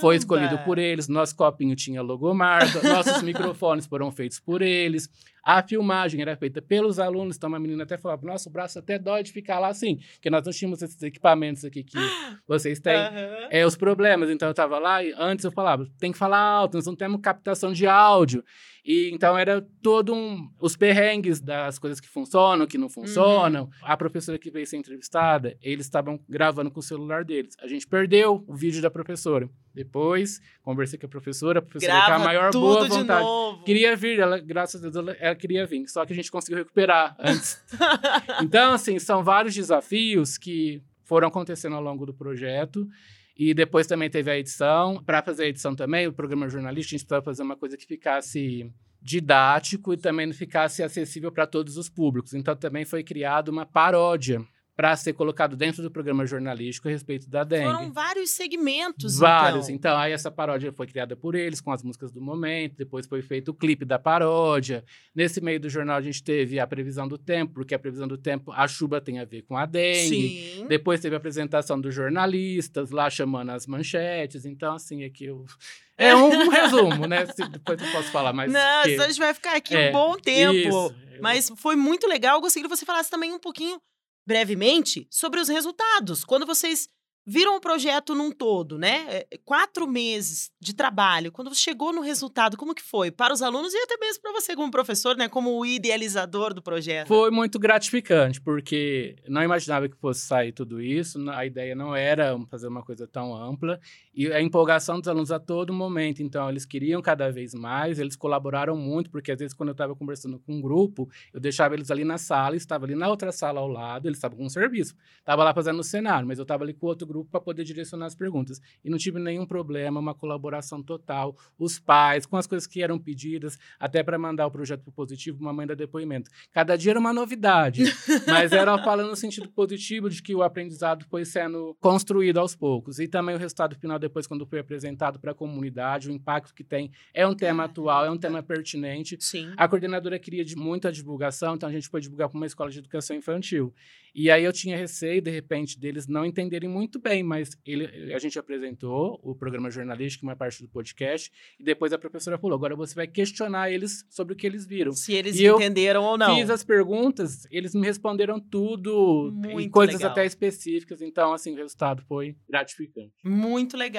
foi 0.00 0.16
escolhido 0.16 0.58
por 0.64 0.76
eles. 0.76 1.06
Nosso 1.06 1.36
copinho 1.36 1.76
tinha 1.76 2.02
logomarca, 2.02 2.82
nossos 2.82 3.22
microfones 3.22 3.86
foram 3.86 4.10
feitos 4.10 4.40
por 4.40 4.60
eles. 4.60 5.08
A 5.46 5.62
filmagem 5.62 6.20
era 6.20 6.36
feita 6.36 6.60
pelos 6.60 6.98
alunos, 6.98 7.36
então 7.36 7.46
uma 7.48 7.60
menina 7.60 7.84
até 7.84 7.96
falava, 7.96 8.26
nosso 8.26 8.50
braço 8.50 8.80
até 8.80 8.98
dói 8.98 9.22
de 9.22 9.30
ficar 9.30 9.60
lá 9.60 9.68
assim, 9.68 10.00
porque 10.14 10.28
nós 10.28 10.44
não 10.44 10.52
tínhamos 10.52 10.82
esses 10.82 11.00
equipamentos 11.00 11.64
aqui 11.64 11.84
que 11.84 11.96
vocês 12.48 12.80
têm. 12.80 12.96
Uhum. 12.96 13.48
É, 13.48 13.64
os 13.64 13.76
problemas, 13.76 14.28
então 14.28 14.48
eu 14.48 14.50
estava 14.50 14.80
lá 14.80 15.04
e 15.04 15.14
antes 15.16 15.44
eu 15.44 15.52
falava, 15.52 15.86
tem 16.00 16.10
que 16.10 16.18
falar 16.18 16.40
alto, 16.40 16.74
nós 16.76 16.86
não 16.86 16.96
temos 16.96 17.20
captação 17.20 17.72
de 17.72 17.86
áudio. 17.86 18.42
E 18.84 19.08
então 19.12 19.38
era 19.38 19.64
todo 19.80 20.12
um 20.12 20.48
os 20.60 20.76
perrengues 20.76 21.40
das 21.40 21.78
coisas 21.78 22.00
que 22.00 22.08
funcionam, 22.08 22.66
que 22.66 22.76
não 22.76 22.88
funcionam. 22.88 23.64
Uhum. 23.64 23.70
A 23.82 23.96
professora 23.96 24.38
que 24.38 24.50
veio 24.50 24.66
ser 24.66 24.78
entrevistada, 24.78 25.56
eles 25.62 25.86
estavam 25.86 26.18
gravando 26.28 26.72
com 26.72 26.80
o 26.80 26.82
celular 26.82 27.24
deles. 27.24 27.54
A 27.60 27.68
gente 27.68 27.86
perdeu 27.86 28.44
o 28.48 28.54
vídeo 28.54 28.82
da 28.82 28.90
professora. 28.90 29.48
Depois, 29.76 30.40
conversei 30.62 30.98
com 30.98 31.04
a 31.04 31.08
professora, 31.08 31.58
a 31.58 31.62
professora 31.62 31.92
Grava 31.92 32.14
com 32.14 32.22
a 32.22 32.24
maior 32.24 32.50
boa 32.50 32.88
vontade. 32.88 33.26
Queria 33.66 33.94
vir, 33.94 34.18
ela, 34.18 34.38
graças 34.38 34.82
a 34.82 34.88
Deus, 34.88 34.96
ela, 34.96 35.12
ela, 35.20 35.34
queria 35.34 35.66
vir, 35.66 35.86
só 35.86 36.06
que 36.06 36.14
a 36.14 36.16
gente 36.16 36.30
conseguiu 36.30 36.56
recuperar 36.56 37.14
antes. 37.18 37.62
então, 38.42 38.72
assim, 38.72 38.98
são 38.98 39.22
vários 39.22 39.54
desafios 39.54 40.38
que 40.38 40.82
foram 41.04 41.28
acontecendo 41.28 41.76
ao 41.76 41.82
longo 41.82 42.06
do 42.06 42.14
projeto. 42.14 42.88
E 43.36 43.52
depois 43.52 43.86
também 43.86 44.08
teve 44.08 44.30
a 44.30 44.38
edição. 44.38 45.04
Para 45.04 45.22
fazer 45.22 45.44
a 45.44 45.48
edição 45.48 45.76
também, 45.76 46.06
o 46.06 46.12
programa 46.14 46.48
jornalístico, 46.48 46.94
a 46.94 46.96
gente 46.96 47.06
precisava 47.06 47.22
fazer 47.22 47.42
uma 47.42 47.54
coisa 47.54 47.76
que 47.76 47.84
ficasse 47.84 48.72
didático 49.02 49.92
e 49.92 49.98
também 49.98 50.24
não 50.24 50.32
ficasse 50.32 50.82
acessível 50.82 51.30
para 51.30 51.46
todos 51.46 51.76
os 51.76 51.90
públicos. 51.90 52.32
Então 52.32 52.56
também 52.56 52.86
foi 52.86 53.04
criada 53.04 53.50
uma 53.50 53.66
paródia 53.66 54.42
para 54.76 54.94
ser 54.94 55.14
colocado 55.14 55.56
dentro 55.56 55.82
do 55.82 55.90
programa 55.90 56.26
jornalístico 56.26 56.86
a 56.86 56.90
respeito 56.90 57.30
da 57.30 57.42
dengue. 57.42 57.64
Foram 57.64 57.90
vários 57.90 58.30
segmentos, 58.30 59.18
Vários. 59.18 59.70
Então. 59.70 59.92
então, 59.92 59.98
aí 59.98 60.12
essa 60.12 60.30
paródia 60.30 60.70
foi 60.70 60.86
criada 60.86 61.16
por 61.16 61.34
eles, 61.34 61.62
com 61.62 61.72
as 61.72 61.82
músicas 61.82 62.12
do 62.12 62.20
momento, 62.20 62.76
depois 62.76 63.06
foi 63.06 63.22
feito 63.22 63.48
o 63.52 63.54
clipe 63.54 63.86
da 63.86 63.98
paródia. 63.98 64.84
Nesse 65.14 65.40
meio 65.40 65.58
do 65.58 65.70
jornal 65.70 65.96
a 65.96 66.02
gente 66.02 66.22
teve 66.22 66.60
a 66.60 66.66
previsão 66.66 67.08
do 67.08 67.16
tempo, 67.16 67.54
porque 67.54 67.74
a 67.74 67.78
previsão 67.78 68.06
do 68.06 68.18
tempo, 68.18 68.52
a 68.52 68.68
chuva 68.68 69.00
tem 69.00 69.18
a 69.18 69.24
ver 69.24 69.42
com 69.42 69.56
a 69.56 69.64
dengue. 69.64 70.56
Sim. 70.56 70.66
Depois 70.68 71.00
teve 71.00 71.16
a 71.16 71.18
apresentação 71.18 71.80
dos 71.80 71.94
jornalistas, 71.94 72.90
lá 72.90 73.08
chamando 73.08 73.52
as 73.52 73.66
manchetes. 73.66 74.44
Então, 74.44 74.74
assim, 74.74 75.04
aqui 75.04 75.24
eu... 75.24 75.46
É 75.98 76.14
um, 76.14 76.26
um 76.26 76.48
resumo, 76.50 77.06
né? 77.06 77.24
Depois 77.50 77.80
eu 77.80 77.90
posso 77.90 78.10
falar 78.10 78.30
mais. 78.30 78.52
Não, 78.52 78.82
que... 78.82 79.00
a 79.00 79.08
gente 79.08 79.18
vai 79.18 79.32
ficar 79.32 79.56
aqui 79.56 79.74
é, 79.74 79.88
um 79.88 79.92
bom 79.92 80.14
tempo. 80.18 80.54
Isso. 80.54 80.94
Mas 81.22 81.50
foi 81.56 81.74
muito 81.74 82.06
legal. 82.06 82.36
Eu 82.36 82.42
gostaria 82.42 82.68
que 82.68 82.76
você 82.76 82.84
falasse 82.84 83.10
também 83.10 83.32
um 83.32 83.38
pouquinho 83.38 83.80
brevemente 84.26 85.06
sobre 85.10 85.40
os 85.40 85.48
resultados. 85.48 86.24
Quando 86.24 86.44
vocês 86.44 86.88
viram 87.26 87.56
o 87.56 87.60
projeto 87.60 88.14
num 88.14 88.30
todo, 88.30 88.78
né? 88.78 89.04
É, 89.08 89.26
é, 89.32 89.38
quatro 89.44 89.86
meses 89.88 90.50
de 90.60 90.72
trabalho. 90.72 91.32
Quando 91.32 91.52
você 91.52 91.60
chegou 91.60 91.92
no 91.92 92.00
resultado, 92.00 92.56
como 92.56 92.74
que 92.74 92.82
foi 92.82 93.10
para 93.10 93.34
os 93.34 93.42
alunos 93.42 93.74
e 93.74 93.78
até 93.78 93.96
mesmo 93.98 94.22
para 94.22 94.32
você 94.32 94.54
como 94.54 94.70
professor, 94.70 95.16
né? 95.16 95.28
Como 95.28 95.58
o 95.58 95.66
idealizador 95.66 96.54
do 96.54 96.62
projeto? 96.62 97.08
Foi 97.08 97.30
muito 97.32 97.58
gratificante, 97.58 98.40
porque 98.40 99.16
não 99.28 99.42
imaginava 99.42 99.88
que 99.88 99.96
fosse 99.96 100.20
sair 100.20 100.52
tudo 100.52 100.80
isso. 100.80 101.18
A 101.30 101.44
ideia 101.44 101.74
não 101.74 101.96
era 101.96 102.38
fazer 102.48 102.68
uma 102.68 102.84
coisa 102.84 103.08
tão 103.08 103.34
ampla 103.34 103.80
e 104.16 104.32
a 104.32 104.40
empolgação 104.40 104.98
dos 104.98 105.08
alunos 105.08 105.30
a 105.30 105.38
todo 105.38 105.74
momento. 105.74 106.22
Então, 106.22 106.48
eles 106.48 106.64
queriam 106.64 107.02
cada 107.02 107.30
vez 107.30 107.52
mais, 107.52 107.98
eles 107.98 108.16
colaboraram 108.16 108.74
muito, 108.74 109.10
porque 109.10 109.30
às 109.30 109.38
vezes 109.38 109.52
quando 109.52 109.68
eu 109.68 109.72
estava 109.72 109.94
conversando 109.94 110.38
com 110.38 110.54
um 110.54 110.60
grupo, 110.60 111.06
eu 111.34 111.38
deixava 111.38 111.74
eles 111.74 111.90
ali 111.90 112.02
na 112.02 112.16
sala, 112.16 112.56
estava 112.56 112.86
ali 112.86 112.94
na 112.94 113.08
outra 113.08 113.30
sala 113.30 113.60
ao 113.60 113.68
lado, 113.68 114.08
eles 114.08 114.16
estavam 114.16 114.38
com 114.38 114.46
um 114.46 114.48
serviço. 114.48 114.94
Estava 115.18 115.44
lá 115.44 115.52
fazendo 115.52 115.78
o 115.80 115.84
cenário, 115.84 116.26
mas 116.26 116.38
eu 116.38 116.42
estava 116.42 116.64
ali 116.64 116.72
com 116.72 116.86
outro 116.86 117.06
grupo 117.06 117.30
para 117.30 117.40
poder 117.40 117.62
direcionar 117.62 118.06
as 118.06 118.14
perguntas. 118.14 118.58
E 118.82 118.88
não 118.88 118.96
tive 118.96 119.18
nenhum 119.18 119.44
problema, 119.44 120.00
uma 120.00 120.14
colaboração 120.14 120.82
total. 120.82 121.36
Os 121.58 121.78
pais, 121.78 122.24
com 122.24 122.38
as 122.38 122.46
coisas 122.46 122.66
que 122.66 122.82
eram 122.82 122.98
pedidas, 122.98 123.58
até 123.78 124.02
para 124.02 124.18
mandar 124.18 124.46
o 124.46 124.50
projeto 124.50 124.90
positivo, 124.90 125.38
uma 125.40 125.52
mãe 125.52 125.66
da 125.66 125.74
depoimento. 125.74 126.30
Cada 126.52 126.74
dia 126.76 126.92
era 126.92 127.00
uma 127.00 127.12
novidade, 127.12 127.84
mas 128.26 128.52
era 128.52 128.78
falando 128.82 129.10
no 129.10 129.16
sentido 129.16 129.48
positivo 129.50 130.08
de 130.08 130.22
que 130.22 130.34
o 130.34 130.42
aprendizado 130.42 131.04
foi 131.10 131.24
sendo 131.26 131.76
construído 131.80 132.38
aos 132.38 132.54
poucos. 132.54 132.98
E 132.98 133.06
também 133.06 133.34
o 133.34 133.38
resultado 133.38 133.76
final, 133.76 133.98
depois, 134.08 134.26
quando 134.26 134.46
foi 134.46 134.58
apresentado 134.58 135.18
para 135.18 135.32
a 135.32 135.34
comunidade, 135.34 136.08
o 136.08 136.12
impacto 136.12 136.54
que 136.54 136.64
tem. 136.64 136.90
É 137.12 137.26
um 137.26 137.34
tema 137.34 137.64
atual, 137.64 138.06
é 138.06 138.10
um 138.10 138.18
tema 138.18 138.42
pertinente. 138.42 139.16
Sim. 139.20 139.52
A 139.56 139.68
coordenadora 139.68 140.18
queria 140.18 140.44
de 140.44 140.56
muita 140.56 140.90
divulgação, 140.90 141.54
então 141.54 141.68
a 141.68 141.72
gente 141.72 141.88
foi 141.88 142.00
divulgar 142.00 142.28
para 142.28 142.36
uma 142.36 142.46
escola 142.46 142.70
de 142.70 142.78
educação 142.78 143.16
infantil. 143.16 143.74
E 144.18 144.30
aí 144.30 144.44
eu 144.44 144.52
tinha 144.52 144.78
receio, 144.78 145.20
de 145.20 145.30
repente, 145.30 145.78
deles 145.78 146.06
não 146.06 146.24
entenderem 146.24 146.70
muito 146.70 146.98
bem, 146.98 147.22
mas 147.22 147.50
ele, 147.66 148.14
a 148.14 148.18
gente 148.18 148.38
apresentou 148.38 149.20
o 149.22 149.34
programa 149.34 149.70
jornalístico, 149.70 150.24
uma 150.24 150.34
parte 150.34 150.62
do 150.62 150.68
podcast, 150.70 151.30
e 151.60 151.62
depois 151.62 151.92
a 151.92 151.98
professora 151.98 152.38
falou: 152.38 152.56
agora 152.56 152.74
você 152.74 152.94
vai 152.94 153.06
questionar 153.06 153.70
eles 153.70 154.06
sobre 154.08 154.32
o 154.32 154.36
que 154.36 154.46
eles 154.46 154.66
viram. 154.66 154.92
Se 154.92 155.12
eles 155.12 155.38
e 155.38 155.46
entenderam 155.46 156.02
ou 156.02 156.16
não. 156.16 156.34
Fiz 156.34 156.48
as 156.48 156.64
perguntas, 156.64 157.46
eles 157.50 157.74
me 157.74 157.86
responderam 157.86 158.40
tudo, 158.40 159.30
muito 159.34 159.70
coisas 159.70 159.96
legal. 159.96 160.12
até 160.12 160.24
específicas. 160.24 161.02
Então, 161.02 161.34
assim, 161.34 161.52
o 161.52 161.56
resultado 161.56 162.02
foi 162.08 162.34
gratificante. 162.48 163.12
Muito 163.22 163.76
legal. 163.76 163.95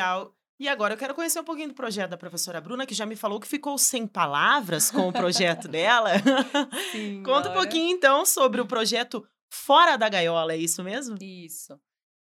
E 0.59 0.67
agora 0.67 0.95
eu 0.95 0.97
quero 0.97 1.13
conhecer 1.13 1.39
um 1.39 1.43
pouquinho 1.43 1.67
do 1.67 1.75
projeto 1.75 2.09
da 2.09 2.17
professora 2.17 2.59
Bruna, 2.59 2.87
que 2.87 2.95
já 2.95 3.05
me 3.05 3.15
falou 3.15 3.39
que 3.39 3.47
ficou 3.47 3.77
sem 3.77 4.07
palavras 4.07 4.89
com 4.89 5.07
o 5.07 5.13
projeto 5.13 5.67
dela. 5.67 6.11
Sim, 6.91 7.21
Conta 7.23 7.51
um 7.51 7.53
pouquinho 7.53 7.95
então 7.95 8.25
sobre 8.25 8.59
o 8.59 8.65
projeto 8.65 9.23
fora 9.51 9.95
da 9.95 10.09
gaiola, 10.09 10.53
é 10.53 10.57
isso 10.57 10.83
mesmo? 10.83 11.15
Isso. 11.21 11.79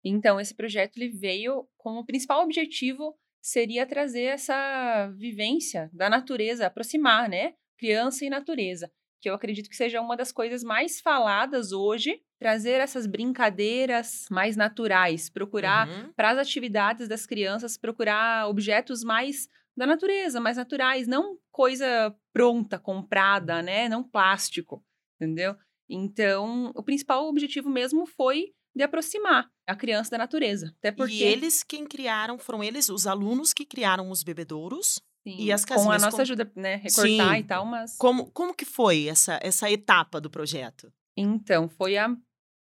Então, 0.05 0.41
esse 0.41 0.55
projeto 0.55 0.97
ele 0.97 1.09
veio 1.09 1.69
como 1.77 2.07
principal 2.07 2.43
objetivo 2.45 3.17
seria 3.43 3.87
trazer 3.87 4.25
essa 4.25 5.09
vivência 5.17 5.91
da 5.93 6.09
natureza, 6.09 6.67
aproximar, 6.67 7.29
né? 7.29 7.55
Criança 7.77 8.25
e 8.25 8.31
natureza, 8.31 8.93
que 9.21 9.29
eu 9.29 9.35
acredito 9.35 9.69
que 9.69 9.77
seja 9.77 10.01
uma 10.01 10.17
das 10.17 10.31
coisas 10.31 10.63
mais 10.63 11.01
faladas 11.01 11.73
hoje, 11.73 12.23
trazer 12.41 12.81
essas 12.81 13.07
brincadeiras 13.07 14.25
mais 14.31 14.57
naturais, 14.57 15.29
procurar 15.29 15.87
uhum. 15.87 16.11
para 16.15 16.31
as 16.31 16.39
atividades 16.39 17.07
das 17.07 17.27
crianças, 17.27 17.77
procurar 17.77 18.49
objetos 18.49 19.05
mais 19.05 19.47
da 19.77 19.87
natureza, 19.87 20.41
mais 20.41 20.57
naturais, 20.57 21.07
não 21.07 21.39
coisa 21.53 22.15
pronta, 22.33 22.79
comprada, 22.79 23.63
né? 23.63 23.89
Não 23.91 24.03
plástico, 24.03 24.83
entendeu? 25.17 25.55
Então, 25.89 26.73
o 26.75 26.83
principal 26.83 27.29
objetivo 27.29 27.69
mesmo 27.69 28.07
foi 28.07 28.55
de 28.75 28.83
aproximar 28.83 29.47
a 29.67 29.77
criança 29.77 30.13
da 30.13 30.19
natureza. 30.19 30.75
Até 30.79 30.91
porque... 30.93 31.15
E 31.15 31.23
eles 31.23 31.63
quem 31.63 31.85
criaram, 31.85 32.39
foram 32.39 32.65
eles, 32.65 32.89
os 32.89 33.07
alunos 33.07 33.53
que 33.53 33.67
criaram 33.67 34.11
os 34.11 34.23
bebedouros. 34.23 35.01
Sim, 35.27 35.37
e 35.39 35.53
as 35.53 35.65
casinhas. 35.67 35.87
Com 35.87 35.93
a 35.93 35.99
nossa 35.99 36.17
com... 36.17 36.23
ajuda, 36.23 36.51
né? 36.57 36.77
Recortar 36.77 37.35
Sim. 37.35 37.41
e 37.41 37.45
tal, 37.45 37.67
mas. 37.67 37.97
Como, 37.99 38.31
como 38.31 38.55
que 38.55 38.65
foi 38.65 39.07
essa, 39.07 39.39
essa 39.43 39.71
etapa 39.71 40.19
do 40.19 40.31
projeto? 40.31 40.91
Então, 41.15 41.69
foi 41.69 41.99
a 41.99 42.17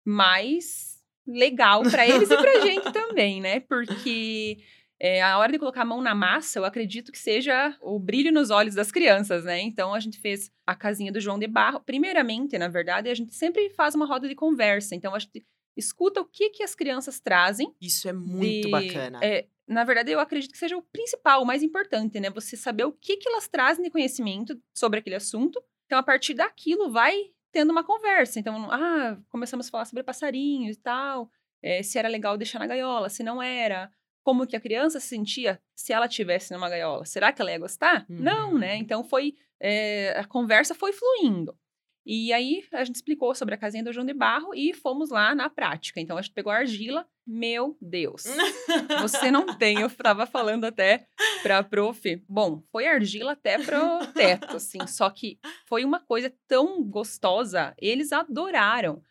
mais 0.08 1.02
legal 1.26 1.82
para 1.82 2.08
eles 2.08 2.30
e 2.30 2.36
pra 2.36 2.60
gente 2.64 2.90
também, 2.92 3.40
né? 3.40 3.60
Porque 3.60 4.58
é, 4.98 5.22
a 5.22 5.38
hora 5.38 5.52
de 5.52 5.58
colocar 5.58 5.82
a 5.82 5.84
mão 5.84 6.00
na 6.00 6.14
massa, 6.14 6.58
eu 6.58 6.64
acredito 6.64 7.12
que 7.12 7.18
seja 7.18 7.76
o 7.82 7.98
brilho 7.98 8.32
nos 8.32 8.50
olhos 8.50 8.74
das 8.74 8.90
crianças, 8.90 9.44
né? 9.44 9.60
Então 9.60 9.92
a 9.92 10.00
gente 10.00 10.18
fez 10.18 10.50
a 10.66 10.74
casinha 10.74 11.12
do 11.12 11.20
João 11.20 11.38
de 11.38 11.46
Barro. 11.46 11.80
Primeiramente, 11.80 12.56
na 12.56 12.68
verdade, 12.68 13.10
a 13.10 13.14
gente 13.14 13.34
sempre 13.34 13.68
faz 13.70 13.94
uma 13.94 14.06
roda 14.06 14.26
de 14.26 14.34
conversa. 14.34 14.94
Então 14.94 15.14
a 15.14 15.18
gente 15.18 15.44
escuta 15.76 16.20
o 16.20 16.24
que, 16.24 16.50
que 16.50 16.62
as 16.62 16.74
crianças 16.74 17.20
trazem. 17.20 17.72
Isso 17.80 18.08
é 18.08 18.12
muito 18.12 18.66
de, 18.66 18.70
bacana. 18.70 19.20
É, 19.22 19.46
na 19.68 19.84
verdade, 19.84 20.10
eu 20.10 20.18
acredito 20.18 20.52
que 20.52 20.58
seja 20.58 20.76
o 20.76 20.82
principal, 20.82 21.42
o 21.42 21.46
mais 21.46 21.62
importante, 21.62 22.18
né? 22.18 22.30
Você 22.30 22.56
saber 22.56 22.84
o 22.84 22.92
que, 22.92 23.18
que 23.18 23.28
elas 23.28 23.46
trazem 23.46 23.84
de 23.84 23.90
conhecimento 23.90 24.58
sobre 24.74 25.00
aquele 25.00 25.16
assunto. 25.16 25.62
Então, 25.84 25.98
a 25.98 26.02
partir 26.02 26.34
daquilo, 26.34 26.90
vai 26.90 27.30
tendo 27.52 27.70
uma 27.70 27.84
conversa. 27.84 28.38
Então, 28.38 28.70
ah, 28.70 29.18
começamos 29.28 29.68
a 29.68 29.70
falar 29.70 29.84
sobre 29.84 30.02
passarinhos 30.02 30.76
e 30.76 30.80
tal. 30.80 31.30
É, 31.62 31.82
se 31.82 31.98
era 31.98 32.08
legal 32.08 32.36
deixar 32.36 32.58
na 32.58 32.66
gaiola, 32.66 33.08
se 33.08 33.22
não 33.22 33.42
era 33.42 33.90
como 34.22 34.46
que 34.46 34.56
a 34.56 34.60
criança 34.60 35.00
se 35.00 35.08
sentia 35.08 35.60
se 35.74 35.92
ela 35.92 36.06
tivesse 36.06 36.52
numa 36.52 36.68
gaiola. 36.68 37.04
Será 37.04 37.32
que 37.32 37.40
ela 37.40 37.50
ia 37.50 37.58
gostar? 37.58 38.04
Uhum. 38.08 38.18
Não, 38.20 38.58
né? 38.58 38.76
Então 38.76 39.02
foi 39.02 39.34
é, 39.60 40.14
a 40.18 40.24
conversa 40.24 40.74
foi 40.74 40.92
fluindo. 40.92 41.56
E 42.10 42.32
aí 42.32 42.64
a 42.72 42.82
gente 42.84 42.96
explicou 42.96 43.34
sobre 43.34 43.54
a 43.54 43.58
casinha 43.58 43.84
do 43.84 43.92
João 43.92 44.06
de 44.06 44.14
Barro 44.14 44.54
e 44.54 44.72
fomos 44.72 45.10
lá 45.10 45.34
na 45.34 45.50
prática. 45.50 46.00
Então 46.00 46.16
a 46.16 46.22
gente 46.22 46.32
pegou 46.32 46.50
a 46.50 46.56
argila. 46.56 47.06
Meu 47.26 47.76
Deus, 47.82 48.24
você 49.02 49.30
não 49.30 49.58
tem. 49.58 49.80
Eu 49.80 49.88
estava 49.88 50.24
falando 50.24 50.64
até 50.64 51.06
para 51.42 51.58
a 51.58 51.62
prof. 51.62 52.24
Bom, 52.26 52.62
foi 52.72 52.86
argila 52.86 53.32
até 53.32 53.62
pro 53.62 54.06
teto, 54.14 54.56
assim. 54.56 54.86
Só 54.86 55.10
que 55.10 55.38
foi 55.66 55.84
uma 55.84 56.00
coisa 56.00 56.32
tão 56.46 56.82
gostosa. 56.82 57.74
Eles 57.76 58.10
adoraram. 58.10 59.02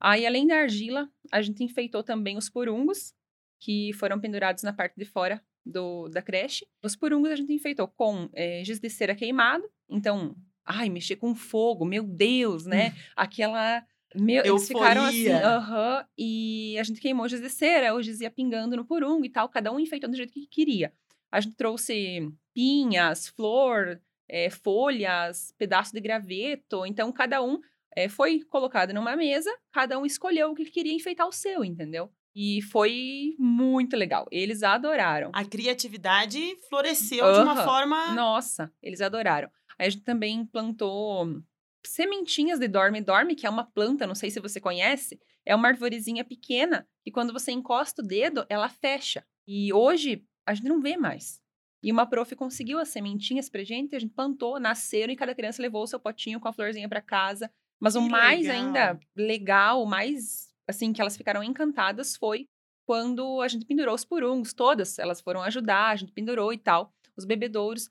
Aí, 0.00 0.26
além 0.26 0.46
da 0.46 0.56
argila, 0.56 1.10
a 1.30 1.42
gente 1.42 1.62
enfeitou 1.62 2.02
também 2.02 2.38
os 2.38 2.48
porungos, 2.48 3.12
que 3.60 3.92
foram 3.92 4.18
pendurados 4.18 4.62
na 4.62 4.72
parte 4.72 4.94
de 4.96 5.04
fora 5.04 5.42
do, 5.62 6.08
da 6.08 6.22
creche. 6.22 6.66
Os 6.82 6.96
porungos 6.96 7.30
a 7.30 7.36
gente 7.36 7.52
enfeitou 7.52 7.86
com 7.86 8.30
é, 8.32 8.64
giz 8.64 8.80
de 8.80 8.88
cera 8.88 9.14
queimado. 9.14 9.68
Então, 9.90 10.34
ai, 10.66 10.88
mexer 10.88 11.16
com 11.16 11.34
fogo, 11.34 11.84
meu 11.84 12.02
Deus, 12.02 12.66
né? 12.66 12.94
Aquela... 13.14 13.84
Meu, 14.14 14.42
eles 14.44 14.68
ficaram 14.68 15.04
assim, 15.04 15.28
aham, 15.28 16.06
e 16.16 16.76
a 16.78 16.82
gente 16.82 17.00
queimou 17.00 17.26
de 17.26 17.50
cera, 17.50 17.94
o 17.94 18.00
ia 18.00 18.30
pingando 18.30 18.74
no 18.74 18.84
porungo 18.84 19.26
e 19.26 19.28
tal, 19.28 19.46
cada 19.46 19.70
um 19.70 19.78
enfeitou 19.78 20.08
do 20.08 20.16
jeito 20.16 20.32
que 20.32 20.46
queria. 20.46 20.92
A 21.30 21.38
gente 21.38 21.54
trouxe 21.54 22.32
pinhas, 22.54 23.28
flor, 23.28 24.00
é, 24.26 24.48
folhas, 24.48 25.52
pedaço 25.58 25.92
de 25.92 26.00
graveto, 26.00 26.86
então 26.86 27.12
cada 27.12 27.42
um 27.42 27.60
é, 27.94 28.08
foi 28.08 28.40
colocado 28.40 28.94
numa 28.94 29.16
mesa, 29.16 29.50
cada 29.70 29.98
um 29.98 30.06
escolheu 30.06 30.50
o 30.50 30.54
que 30.54 30.64
queria 30.64 30.94
enfeitar 30.94 31.26
o 31.26 31.32
seu, 31.32 31.62
entendeu? 31.62 32.10
E 32.34 32.60
foi 32.62 33.34
muito 33.38 33.96
legal. 33.96 34.26
Eles 34.30 34.62
adoraram. 34.62 35.30
A 35.32 35.44
criatividade 35.44 36.56
floresceu 36.68 37.32
de 37.32 37.40
uma 37.40 37.64
forma. 37.64 38.14
Nossa, 38.14 38.70
eles 38.82 39.00
adoraram. 39.00 39.50
Aí 39.78 39.86
a 39.86 39.90
gente 39.90 40.04
também 40.04 40.44
plantou 40.44 41.42
sementinhas 41.84 42.58
de 42.58 42.68
dorme-dorme, 42.68 43.34
que 43.34 43.46
é 43.46 43.50
uma 43.50 43.64
planta, 43.64 44.06
não 44.06 44.14
sei 44.14 44.30
se 44.30 44.40
você 44.40 44.60
conhece. 44.60 45.20
É 45.44 45.54
uma 45.54 45.68
arvorezinha 45.68 46.24
pequena 46.24 46.86
que 47.04 47.12
quando 47.12 47.32
você 47.32 47.52
encosta 47.52 48.02
o 48.02 48.06
dedo, 48.06 48.44
ela 48.48 48.68
fecha. 48.68 49.24
E 49.46 49.72
hoje 49.72 50.24
a 50.44 50.54
gente 50.54 50.68
não 50.68 50.80
vê 50.80 50.96
mais. 50.96 51.40
E 51.82 51.92
uma 51.92 52.06
prof 52.06 52.34
conseguiu 52.34 52.78
as 52.78 52.88
sementinhas 52.88 53.48
pra 53.48 53.62
gente, 53.62 53.94
a 53.94 53.98
gente 53.98 54.12
plantou, 54.12 54.58
nasceram 54.58 55.12
e 55.12 55.16
cada 55.16 55.34
criança 55.34 55.62
levou 55.62 55.82
o 55.84 55.86
seu 55.86 56.00
potinho 56.00 56.40
com 56.40 56.48
a 56.48 56.52
florzinha 56.52 56.88
pra 56.88 57.00
casa. 57.00 57.50
Mas 57.80 57.94
o 57.94 58.02
Que 58.02 58.08
mais 58.08 58.48
legal. 58.48 58.56
ainda 58.56 59.00
legal, 59.14 59.82
o 59.82 59.86
mais 59.86 60.52
assim 60.66 60.92
que 60.92 61.00
elas 61.00 61.16
ficaram 61.16 61.44
encantadas 61.44 62.16
foi 62.16 62.48
quando 62.84 63.40
a 63.40 63.48
gente 63.48 63.66
pendurou 63.66 63.94
os 63.94 64.04
purungos, 64.04 64.52
todas 64.54 64.98
elas 64.98 65.20
foram 65.20 65.42
ajudar, 65.42 65.90
a 65.90 65.96
gente 65.96 66.12
pendurou 66.12 66.52
e 66.52 66.58
tal, 66.58 66.92
os 67.16 67.24
bebedouros. 67.24 67.90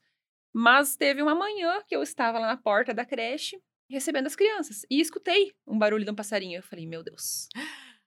Mas 0.58 0.96
teve 0.96 1.20
uma 1.20 1.34
manhã 1.34 1.82
que 1.86 1.94
eu 1.94 2.02
estava 2.02 2.38
lá 2.38 2.46
na 2.46 2.56
porta 2.56 2.94
da 2.94 3.04
creche 3.04 3.60
recebendo 3.90 4.26
as 4.26 4.34
crianças 4.34 4.86
e 4.90 5.00
escutei 5.02 5.52
um 5.66 5.78
barulho 5.78 6.02
de 6.02 6.10
um 6.10 6.14
passarinho. 6.14 6.56
Eu 6.58 6.62
falei, 6.62 6.86
meu 6.86 7.04
Deus. 7.04 7.46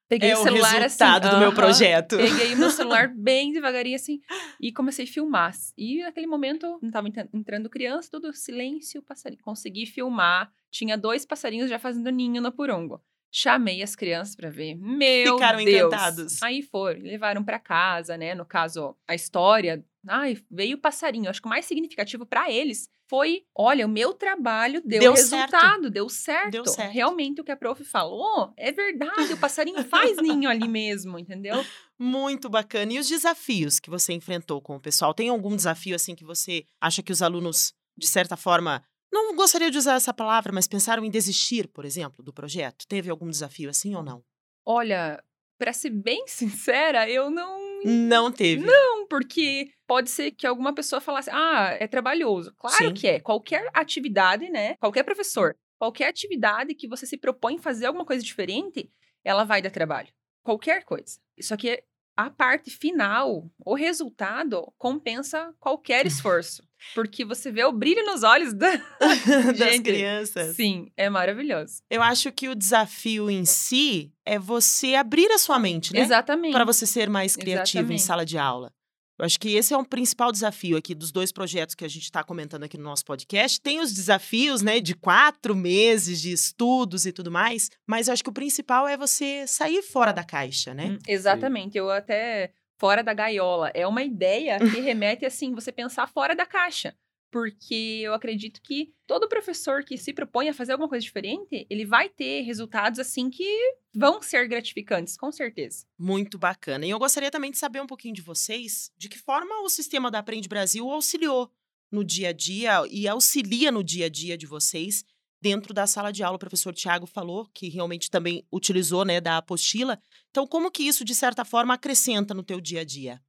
Peguei 0.07 0.31
É 0.31 0.35
o 0.35 0.39
o 0.39 0.43
celular 0.43 0.81
resultado 0.81 1.25
assim, 1.27 1.35
do 1.35 1.39
meu 1.39 1.49
aham, 1.49 1.55
projeto. 1.55 2.17
Peguei 2.17 2.55
o 2.55 2.57
meu 2.57 2.71
celular 2.71 3.07
bem 3.15 3.51
devagarinho 3.53 3.95
assim 3.95 4.19
e 4.59 4.71
comecei 4.73 5.05
a 5.05 5.07
filmar. 5.07 5.53
E 5.77 6.01
naquele 6.01 6.25
momento 6.25 6.79
não 6.81 6.89
tava 6.89 7.07
entra- 7.07 7.29
entrando 7.31 7.69
criança, 7.69 8.09
tudo 8.11 8.33
silêncio, 8.33 9.03
passarinho. 9.03 9.43
Consegui 9.43 9.85
filmar. 9.85 10.51
Tinha 10.71 10.97
dois 10.97 11.27
passarinhos 11.27 11.69
já 11.69 11.77
fazendo 11.77 12.09
ninho 12.09 12.41
no 12.41 12.51
purungo. 12.51 12.99
Chamei 13.31 13.83
as 13.83 13.95
crianças 13.95 14.35
pra 14.35 14.49
ver. 14.49 14.75
Meu 14.75 15.35
Ficaram 15.35 15.63
Deus. 15.63 15.87
encantados. 15.87 16.43
Aí 16.43 16.61
foram, 16.61 16.99
levaram 17.01 17.43
pra 17.43 17.59
casa, 17.59 18.17
né? 18.17 18.33
No 18.33 18.45
caso, 18.45 18.95
a 19.07 19.13
história. 19.13 19.83
Ai, 20.07 20.37
veio 20.49 20.77
o 20.77 20.81
passarinho. 20.81 21.29
Acho 21.29 21.41
que 21.41 21.47
o 21.47 21.49
mais 21.49 21.65
significativo 21.65 22.25
pra 22.25 22.51
eles 22.51 22.89
foi: 23.09 23.43
olha, 23.55 23.85
o 23.85 23.89
meu 23.89 24.13
trabalho 24.13 24.81
deu, 24.85 24.99
Deu 24.99 25.13
resultado, 25.13 25.89
deu 25.89 26.07
certo. 26.07 26.51
Deu 26.51 26.65
certo. 26.65 26.91
Realmente 26.91 27.41
o 27.41 27.43
que 27.43 27.51
a 27.51 27.57
prof 27.57 27.83
falou 27.83 28.53
é 28.55 28.71
verdade. 28.71 29.33
O 29.33 29.37
passarinho 29.37 29.83
faz 29.83 30.17
ninho 30.17 30.49
ali 30.49 30.67
mesmo, 30.67 31.17
entendeu? 31.19 31.63
Muito 31.97 32.49
bacana. 32.49 32.93
E 32.93 32.99
os 32.99 33.09
desafios 33.09 33.79
que 33.79 33.89
você 33.89 34.13
enfrentou 34.13 34.61
com 34.61 34.75
o 34.75 34.79
pessoal? 34.79 35.13
Tem 35.13 35.29
algum 35.29 35.55
desafio 35.55 35.95
assim 35.95 36.15
que 36.15 36.23
você 36.23 36.63
acha 36.79 37.03
que 37.03 37.11
os 37.11 37.21
alunos, 37.21 37.73
de 37.97 38.07
certa 38.07 38.37
forma, 38.37 38.83
não 39.11 39.35
gostaria 39.35 39.71
de 39.71 39.77
usar 39.77 39.95
essa 39.95 40.13
palavra, 40.13 40.51
mas 40.53 40.67
pensaram 40.67 41.03
em 41.03 41.09
desistir, 41.09 41.67
por 41.67 41.85
exemplo, 41.85 42.23
do 42.23 42.33
projeto? 42.33 42.87
Teve 42.87 43.09
algum 43.09 43.29
desafio 43.29 43.69
assim 43.69 43.95
ou 43.95 44.03
não? 44.03 44.23
Olha, 44.65 45.23
pra 45.57 45.73
ser 45.73 45.89
bem 45.89 46.25
sincera, 46.27 47.09
eu 47.09 47.29
não. 47.29 47.59
Não 47.83 48.31
teve. 48.31 48.65
Não, 48.65 49.07
porque 49.07 49.71
pode 49.87 50.09
ser 50.09 50.31
que 50.31 50.45
alguma 50.45 50.73
pessoa 50.73 50.99
falasse, 50.99 51.29
ah, 51.31 51.77
é 51.79 51.87
trabalhoso. 51.87 52.53
Claro 52.57 52.75
Sim. 52.75 52.93
que 52.93 53.07
é. 53.07 53.19
Qualquer 53.19 53.69
atividade, 53.73 54.49
né? 54.49 54.75
Qualquer 54.75 55.03
professor, 55.03 55.55
qualquer 55.77 56.07
atividade 56.09 56.75
que 56.75 56.87
você 56.87 57.05
se 57.05 57.17
propõe 57.17 57.57
fazer 57.57 57.85
alguma 57.85 58.05
coisa 58.05 58.23
diferente, 58.23 58.91
ela 59.23 59.43
vai 59.43 59.61
dar 59.61 59.71
trabalho. 59.71 60.09
Qualquer 60.43 60.83
coisa. 60.83 61.19
Só 61.41 61.55
que 61.55 61.83
a 62.19 62.29
parte 62.29 62.69
final, 62.69 63.49
o 63.65 63.73
resultado, 63.73 64.73
compensa 64.77 65.53
qualquer 65.57 66.05
esforço. 66.07 66.67
Porque 66.93 67.23
você 67.23 67.49
vê 67.49 67.63
o 67.63 67.71
brilho 67.71 68.05
nos 68.05 68.23
olhos 68.23 68.53
da... 68.53 68.75
das 68.99 69.57
Gente, 69.57 69.83
crianças. 69.83 70.55
Sim, 70.55 70.91
é 70.97 71.09
maravilhoso. 71.09 71.81
Eu 71.89 72.01
acho 72.01 72.29
que 72.31 72.49
o 72.49 72.55
desafio 72.55 73.29
em 73.29 73.45
si 73.45 74.11
é 74.25 74.37
você 74.37 74.95
abrir 74.95 75.31
a 75.31 75.37
sua 75.37 75.57
mente, 75.59 75.93
né? 75.93 76.01
Exatamente. 76.01 76.51
Para 76.51 76.65
você 76.65 76.85
ser 76.85 77.09
mais 77.09 77.37
criativo 77.37 77.91
em 77.91 77.95
Exatamente. 77.95 78.01
sala 78.01 78.25
de 78.25 78.37
aula. 78.37 78.73
Eu 79.19 79.25
acho 79.25 79.37
que 79.37 79.53
esse 79.55 79.73
é 79.73 79.77
um 79.77 79.83
principal 79.83 80.31
desafio 80.31 80.77
aqui 80.77 80.95
dos 80.95 81.11
dois 81.11 81.29
projetos 81.29 81.75
que 81.75 81.83
a 81.83 81.89
gente 81.89 82.03
está 82.03 82.23
comentando 82.23 82.63
aqui 82.63 82.77
no 82.77 82.85
nosso 82.85 83.03
podcast. 83.03 83.59
Tem 83.59 83.81
os 83.81 83.93
desafios, 83.93 84.61
né, 84.61 84.79
de 84.79 84.95
quatro 84.95 85.53
meses 85.53 86.21
de 86.21 86.31
estudos 86.31 87.05
e 87.05 87.11
tudo 87.11 87.29
mais, 87.29 87.69
mas 87.85 88.07
eu 88.07 88.13
acho 88.13 88.23
que 88.23 88.29
o 88.29 88.33
principal 88.33 88.87
é 88.87 88.95
você 88.95 89.45
sair 89.45 89.81
fora 89.83 90.13
da 90.13 90.23
caixa, 90.23 90.73
né? 90.73 90.91
Hum, 90.91 90.99
Exatamente. 91.05 91.77
Eu 91.77 91.91
até 91.91 92.53
fora 92.77 93.03
da 93.03 93.13
gaiola. 93.13 93.69
É 93.73 93.85
uma 93.85 94.01
ideia 94.03 94.57
que 94.57 94.79
remete 94.79 95.25
assim, 95.25 95.53
você 95.53 95.69
pensar 95.69 96.07
fora 96.07 96.33
da 96.33 96.45
caixa. 96.45 96.95
Porque 97.31 98.01
eu 98.03 98.13
acredito 98.13 98.61
que 98.61 98.93
todo 99.05 99.29
professor 99.29 99.83
que 99.83 99.97
se 99.97 100.13
propõe 100.13 100.49
a 100.49 100.53
fazer 100.53 100.71
alguma 100.71 100.89
coisa 100.89 101.03
diferente, 101.03 101.65
ele 101.69 101.85
vai 101.85 102.09
ter 102.09 102.41
resultados 102.41 102.99
assim 102.99 103.29
que 103.29 103.45
vão 103.93 104.21
ser 104.21 104.47
gratificantes, 104.47 105.15
com 105.15 105.31
certeza. 105.31 105.85
Muito 105.97 106.37
bacana. 106.37 106.85
E 106.85 106.89
eu 106.89 106.99
gostaria 106.99 107.29
também 107.29 107.51
de 107.51 107.57
saber 107.57 107.81
um 107.81 107.87
pouquinho 107.87 108.15
de 108.15 108.21
vocês, 108.21 108.91
de 108.97 109.07
que 109.07 109.19
forma 109.19 109.63
o 109.63 109.69
sistema 109.69 110.09
da 110.09 110.19
Aprende 110.19 110.49
Brasil 110.49 110.89
auxiliou 110.89 111.51
no 111.91 112.03
dia 112.03 112.29
a 112.29 112.33
dia 112.33 112.83
e 112.89 113.07
auxilia 113.07 113.71
no 113.71 113.83
dia 113.83 114.07
a 114.07 114.09
dia 114.09 114.37
de 114.37 114.45
vocês 114.45 115.03
dentro 115.41 115.73
da 115.73 115.87
sala 115.87 116.11
de 116.11 116.23
aula. 116.23 116.35
O 116.35 116.39
professor 116.39 116.73
Tiago 116.73 117.05
falou 117.05 117.47
que 117.53 117.69
realmente 117.69 118.09
também 118.09 118.45
utilizou, 118.51 119.05
né, 119.05 119.21
da 119.21 119.37
apostila. 119.37 120.01
Então, 120.29 120.45
como 120.45 120.71
que 120.71 120.83
isso, 120.83 121.05
de 121.05 121.15
certa 121.15 121.45
forma, 121.45 121.73
acrescenta 121.73 122.33
no 122.33 122.43
teu 122.43 122.59
dia 122.59 122.81
a 122.81 122.83
dia? 122.83 123.21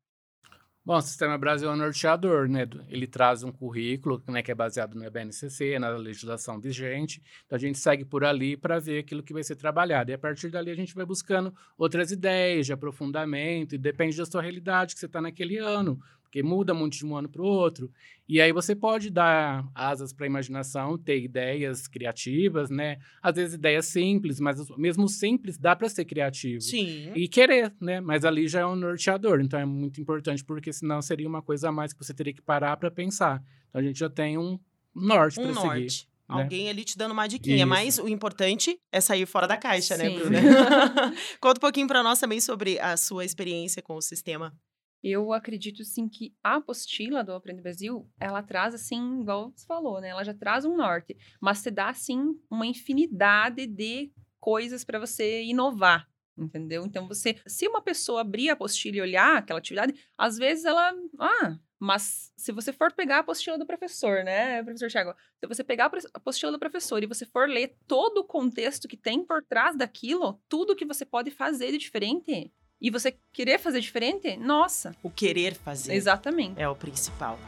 Bom, 0.90 0.96
o 0.96 1.00
Sistema 1.00 1.38
Brasil 1.38 1.70
é 1.70 1.72
um 1.72 1.76
norteador, 1.76 2.48
né? 2.48 2.68
Ele 2.88 3.06
traz 3.06 3.44
um 3.44 3.52
currículo, 3.52 4.20
né, 4.26 4.42
que 4.42 4.50
é 4.50 4.54
baseado 4.56 4.96
no 4.96 5.08
BNCC, 5.08 5.78
na 5.78 5.88
legislação 5.90 6.58
vigente. 6.58 7.22
Então, 7.46 7.54
a 7.54 7.60
gente 7.60 7.78
segue 7.78 8.04
por 8.04 8.24
ali 8.24 8.56
para 8.56 8.80
ver 8.80 8.98
aquilo 8.98 9.22
que 9.22 9.32
vai 9.32 9.44
ser 9.44 9.54
trabalhado. 9.54 10.10
E 10.10 10.14
a 10.14 10.18
partir 10.18 10.50
dali, 10.50 10.68
a 10.68 10.74
gente 10.74 10.92
vai 10.92 11.06
buscando 11.06 11.54
outras 11.78 12.10
ideias 12.10 12.66
de 12.66 12.72
aprofundamento, 12.72 13.76
e 13.76 13.78
depende 13.78 14.16
da 14.16 14.26
sua 14.26 14.42
realidade 14.42 14.94
que 14.94 14.98
você 14.98 15.06
está 15.06 15.20
naquele 15.20 15.58
ano, 15.58 15.96
porque 16.30 16.44
muda 16.44 16.72
muito 16.72 16.96
de 16.96 17.04
um 17.04 17.16
ano 17.16 17.28
para 17.28 17.42
o 17.42 17.44
outro. 17.44 17.90
E 18.28 18.40
aí 18.40 18.52
você 18.52 18.76
pode 18.76 19.10
dar 19.10 19.68
asas 19.74 20.12
para 20.12 20.24
a 20.24 20.28
imaginação, 20.28 20.96
ter 20.96 21.20
ideias 21.20 21.88
criativas, 21.88 22.70
né? 22.70 22.98
Às 23.20 23.34
vezes 23.34 23.54
ideias 23.54 23.86
simples, 23.86 24.38
mas 24.38 24.64
mesmo 24.78 25.08
simples 25.08 25.58
dá 25.58 25.74
para 25.74 25.88
ser 25.88 26.04
criativo 26.04 26.60
Sim. 26.60 27.10
e 27.16 27.26
querer, 27.26 27.74
né? 27.80 28.00
Mas 28.00 28.24
ali 28.24 28.46
já 28.46 28.60
é 28.60 28.66
um 28.66 28.76
norteador, 28.76 29.40
então 29.40 29.58
é 29.58 29.64
muito 29.66 30.00
importante, 30.00 30.44
porque 30.44 30.72
senão 30.72 31.02
seria 31.02 31.28
uma 31.28 31.42
coisa 31.42 31.68
a 31.68 31.72
mais 31.72 31.92
que 31.92 31.98
você 31.98 32.14
teria 32.14 32.32
que 32.32 32.40
parar 32.40 32.76
para 32.76 32.92
pensar. 32.92 33.42
Então 33.68 33.80
a 33.80 33.84
gente 33.84 33.98
já 33.98 34.08
tem 34.08 34.38
um 34.38 34.56
norte 34.94 35.40
Um 35.40 35.42
para 35.42 35.54
seguir. 35.54 35.66
norte. 35.66 36.08
né? 36.28 36.42
Alguém 36.42 36.70
ali 36.70 36.84
te 36.84 36.96
dando 36.96 37.10
uma 37.10 37.26
diquinha, 37.26 37.56
Isso. 37.56 37.66
mas 37.66 37.98
o 37.98 38.06
importante 38.06 38.78
é 38.92 39.00
sair 39.00 39.26
fora 39.26 39.48
da 39.48 39.56
caixa, 39.56 39.96
né, 39.96 40.08
Sim. 40.08 40.16
Bruna? 40.16 40.38
Conta 41.40 41.58
um 41.58 41.60
pouquinho 41.60 41.88
para 41.88 42.04
nós 42.04 42.20
também 42.20 42.40
sobre 42.40 42.78
a 42.78 42.96
sua 42.96 43.24
experiência 43.24 43.82
com 43.82 43.96
o 43.96 44.00
sistema. 44.00 44.54
Eu 45.02 45.32
acredito, 45.32 45.82
sim, 45.82 46.08
que 46.08 46.34
a 46.44 46.56
apostila 46.56 47.24
do 47.24 47.32
Aprende 47.32 47.62
Brasil, 47.62 48.06
ela 48.20 48.42
traz, 48.42 48.74
assim, 48.74 49.20
igual 49.20 49.50
você 49.50 49.66
falou, 49.66 50.00
né? 50.00 50.08
Ela 50.08 50.24
já 50.24 50.34
traz 50.34 50.64
um 50.64 50.76
norte, 50.76 51.16
mas 51.40 51.62
te 51.62 51.70
dá, 51.70 51.88
assim, 51.88 52.38
uma 52.50 52.66
infinidade 52.66 53.66
de 53.66 54.12
coisas 54.38 54.84
para 54.84 54.98
você 54.98 55.42
inovar, 55.42 56.06
entendeu? 56.36 56.84
Então, 56.84 57.08
você, 57.08 57.36
se 57.46 57.66
uma 57.66 57.80
pessoa 57.80 58.20
abrir 58.20 58.50
a 58.50 58.52
apostila 58.52 58.98
e 58.98 59.00
olhar 59.00 59.38
aquela 59.38 59.58
atividade, 59.58 59.94
às 60.18 60.36
vezes 60.36 60.66
ela, 60.66 60.92
ah, 61.18 61.58
mas 61.78 62.30
se 62.36 62.52
você 62.52 62.70
for 62.74 62.92
pegar 62.92 63.16
a 63.16 63.20
apostila 63.20 63.56
do 63.56 63.66
professor, 63.66 64.22
né, 64.22 64.62
professor 64.62 64.90
Thiago, 64.90 65.14
se 65.38 65.46
você 65.46 65.64
pegar 65.64 65.86
a 65.86 65.90
apostila 66.12 66.52
do 66.52 66.58
professor 66.58 67.02
e 67.02 67.06
você 67.06 67.24
for 67.24 67.48
ler 67.48 67.74
todo 67.86 68.18
o 68.18 68.24
contexto 68.24 68.86
que 68.86 68.98
tem 68.98 69.24
por 69.24 69.42
trás 69.42 69.74
daquilo, 69.74 70.38
tudo 70.46 70.76
que 70.76 70.84
você 70.84 71.06
pode 71.06 71.30
fazer 71.30 71.72
de 71.72 71.78
diferente, 71.78 72.52
e 72.80 72.90
você 72.90 73.14
querer 73.32 73.58
fazer 73.58 73.80
diferente, 73.80 74.36
nossa. 74.36 74.96
O 75.02 75.10
querer 75.10 75.54
fazer 75.54 75.94
Exatamente. 75.94 76.60
é 76.60 76.68
o 76.68 76.74
principal. 76.74 77.38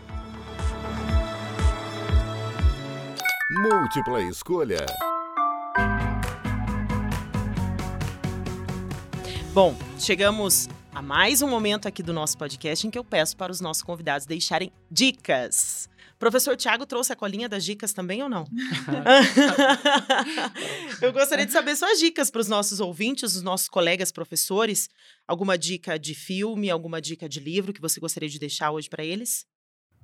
Múltipla 3.50 4.22
escolha. 4.22 4.84
Bom, 9.54 9.74
chegamos 9.98 10.68
a 10.94 11.00
mais 11.02 11.42
um 11.42 11.48
momento 11.48 11.86
aqui 11.86 12.02
do 12.02 12.12
nosso 12.12 12.36
podcast 12.36 12.86
em 12.86 12.90
que 12.90 12.98
eu 12.98 13.04
peço 13.04 13.36
para 13.36 13.52
os 13.52 13.60
nossos 13.60 13.82
convidados 13.82 14.26
deixarem 14.26 14.70
dicas. 14.90 15.88
Professor 16.22 16.56
Tiago 16.56 16.86
trouxe 16.86 17.12
a 17.12 17.16
colinha 17.16 17.48
das 17.48 17.64
dicas 17.64 17.92
também 17.92 18.22
ou 18.22 18.28
não? 18.28 18.46
eu 21.02 21.12
gostaria 21.12 21.44
de 21.44 21.50
saber 21.50 21.74
suas 21.74 21.98
dicas 21.98 22.30
para 22.30 22.40
os 22.40 22.46
nossos 22.46 22.78
ouvintes, 22.78 23.34
os 23.34 23.42
nossos 23.42 23.68
colegas 23.68 24.12
professores. 24.12 24.88
Alguma 25.26 25.58
dica 25.58 25.98
de 25.98 26.14
filme, 26.14 26.70
alguma 26.70 27.00
dica 27.00 27.28
de 27.28 27.40
livro 27.40 27.72
que 27.72 27.80
você 27.80 27.98
gostaria 27.98 28.28
de 28.28 28.38
deixar 28.38 28.70
hoje 28.70 28.88
para 28.88 29.04
eles? 29.04 29.44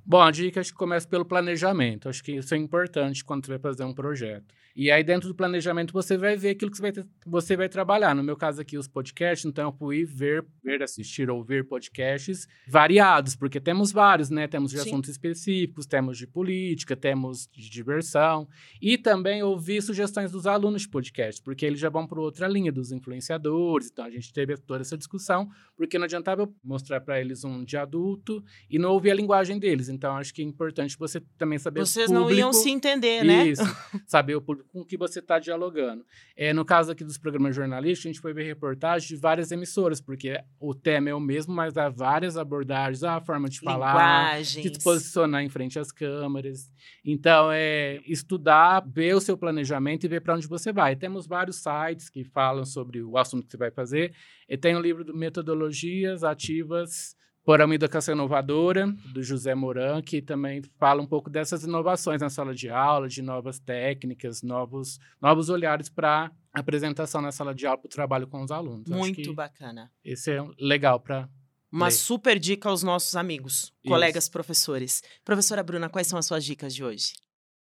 Bom, 0.04 0.20
a 0.20 0.32
dica 0.32 0.58
acho 0.58 0.72
que 0.72 0.76
começa 0.76 1.06
pelo 1.06 1.24
planejamento. 1.24 2.08
Acho 2.08 2.24
que 2.24 2.32
isso 2.32 2.52
é 2.52 2.58
importante 2.58 3.24
quando 3.24 3.46
você 3.46 3.52
vai 3.52 3.60
fazer 3.60 3.84
um 3.84 3.94
projeto. 3.94 4.52
E 4.76 4.90
aí, 4.90 5.02
dentro 5.02 5.28
do 5.28 5.34
planejamento, 5.34 5.92
você 5.92 6.16
vai 6.16 6.36
ver 6.36 6.50
aquilo 6.50 6.70
que 6.70 6.76
você 6.76 6.82
vai, 6.82 6.92
ter- 6.92 7.06
você 7.26 7.56
vai 7.56 7.68
trabalhar. 7.68 8.14
No 8.14 8.22
meu 8.22 8.36
caso 8.36 8.60
aqui, 8.60 8.78
os 8.78 8.86
podcasts, 8.86 9.44
então 9.44 9.64
eu 9.68 9.72
fui 9.72 10.04
ver, 10.04 10.44
ver, 10.62 10.82
assistir 10.82 11.28
ou 11.28 11.42
ver 11.42 11.66
podcasts 11.66 12.46
variados, 12.68 13.34
porque 13.34 13.60
temos 13.60 13.90
vários, 13.90 14.30
né? 14.30 14.46
Temos 14.46 14.70
de 14.70 14.78
Sim. 14.78 14.88
assuntos 14.88 15.10
específicos, 15.10 15.84
temos 15.86 16.16
de 16.16 16.26
política, 16.26 16.94
temos 16.94 17.48
de 17.52 17.68
diversão. 17.68 18.48
E 18.80 18.96
também 18.96 19.42
ouvir 19.42 19.82
sugestões 19.82 20.30
dos 20.30 20.46
alunos 20.46 20.82
de 20.82 20.88
podcast, 20.88 21.42
porque 21.42 21.66
eles 21.66 21.80
já 21.80 21.88
vão 21.88 22.06
para 22.06 22.20
outra 22.20 22.46
linha, 22.46 22.70
dos 22.70 22.92
influenciadores. 22.92 23.88
Então, 23.90 24.04
a 24.04 24.10
gente 24.10 24.32
teve 24.32 24.56
toda 24.56 24.82
essa 24.82 24.96
discussão, 24.96 25.48
porque 25.76 25.98
não 25.98 26.04
adiantava 26.04 26.42
eu 26.42 26.54
mostrar 26.62 27.00
para 27.00 27.20
eles 27.20 27.42
um 27.44 27.64
de 27.64 27.76
adulto 27.76 28.44
e 28.70 28.78
não 28.78 28.90
ouvir 28.92 29.10
a 29.10 29.14
linguagem 29.14 29.58
deles. 29.58 29.88
Então, 29.88 30.16
acho 30.16 30.32
que 30.32 30.42
é 30.42 30.44
importante 30.44 30.96
você 30.98 31.20
também 31.36 31.58
saber 31.58 31.80
o 31.80 31.86
Vocês 31.86 32.10
não 32.10 32.30
iam 32.30 32.50
público- 32.50 32.54
se 32.54 32.70
entender, 32.70 33.24
né? 33.24 33.46
isso, 33.48 33.62
saber 34.06 34.34
o 34.36 34.40
público 34.40 34.57
com 34.68 34.84
que 34.84 34.96
você 34.96 35.18
está 35.18 35.38
dialogando. 35.38 36.04
É, 36.36 36.52
no 36.52 36.64
caso 36.64 36.92
aqui 36.92 37.04
dos 37.04 37.18
programas 37.18 37.54
jornalísticos, 37.54 38.06
a 38.06 38.08
gente 38.12 38.20
foi 38.20 38.32
ver 38.32 38.44
reportagens 38.44 39.08
de 39.08 39.16
várias 39.16 39.50
emissoras, 39.50 40.00
porque 40.00 40.38
o 40.60 40.74
tema 40.74 41.10
é 41.10 41.14
o 41.14 41.20
mesmo, 41.20 41.54
mas 41.54 41.76
há 41.76 41.88
várias 41.88 42.36
abordagens, 42.36 43.02
há 43.04 43.16
a 43.16 43.20
forma 43.20 43.48
de 43.48 43.60
falar, 43.60 44.40
de 44.42 44.44
se 44.44 44.82
posicionar 44.82 45.42
em 45.42 45.48
frente 45.48 45.78
às 45.78 45.92
câmeras. 45.92 46.70
Então, 47.04 47.50
é 47.52 48.00
estudar, 48.06 48.80
ver 48.86 49.14
o 49.14 49.20
seu 49.20 49.36
planejamento 49.36 50.04
e 50.04 50.08
ver 50.08 50.20
para 50.20 50.34
onde 50.34 50.46
você 50.46 50.72
vai. 50.72 50.96
Temos 50.96 51.26
vários 51.26 51.56
sites 51.56 52.08
que 52.08 52.24
falam 52.24 52.64
sobre 52.64 53.02
o 53.02 53.16
assunto 53.16 53.46
que 53.46 53.52
você 53.52 53.56
vai 53.56 53.70
fazer. 53.70 54.14
E 54.48 54.56
tem 54.56 54.76
o 54.76 54.80
livro 54.80 55.04
do 55.04 55.16
Metodologias 55.16 56.24
Ativas 56.24 57.17
por 57.44 57.60
uma 57.62 57.74
educação 57.74 58.14
inovadora, 58.14 58.86
do 59.12 59.22
José 59.22 59.54
Moran, 59.54 60.02
que 60.02 60.20
também 60.20 60.62
fala 60.78 61.00
um 61.02 61.06
pouco 61.06 61.30
dessas 61.30 61.64
inovações 61.64 62.20
na 62.20 62.28
sala 62.28 62.54
de 62.54 62.68
aula, 62.68 63.08
de 63.08 63.22
novas 63.22 63.58
técnicas, 63.58 64.42
novos, 64.42 64.98
novos 65.20 65.48
olhares 65.48 65.88
para 65.88 66.30
apresentação 66.52 67.20
na 67.22 67.32
sala 67.32 67.54
de 67.54 67.66
aula, 67.66 67.78
para 67.78 67.86
o 67.86 67.90
trabalho 67.90 68.26
com 68.26 68.42
os 68.42 68.50
alunos. 68.50 68.88
Muito 68.88 69.32
bacana. 69.34 69.90
esse 70.04 70.30
é 70.32 70.44
legal 70.58 71.00
para 71.00 71.28
Uma 71.72 71.86
Lê. 71.86 71.90
super 71.92 72.38
dica 72.38 72.68
aos 72.68 72.82
nossos 72.82 73.16
amigos, 73.16 73.64
Isso. 73.64 73.72
colegas 73.86 74.28
professores. 74.28 75.02
Professora 75.24 75.62
Bruna, 75.62 75.88
quais 75.88 76.06
são 76.06 76.18
as 76.18 76.26
suas 76.26 76.44
dicas 76.44 76.74
de 76.74 76.84
hoje? 76.84 77.12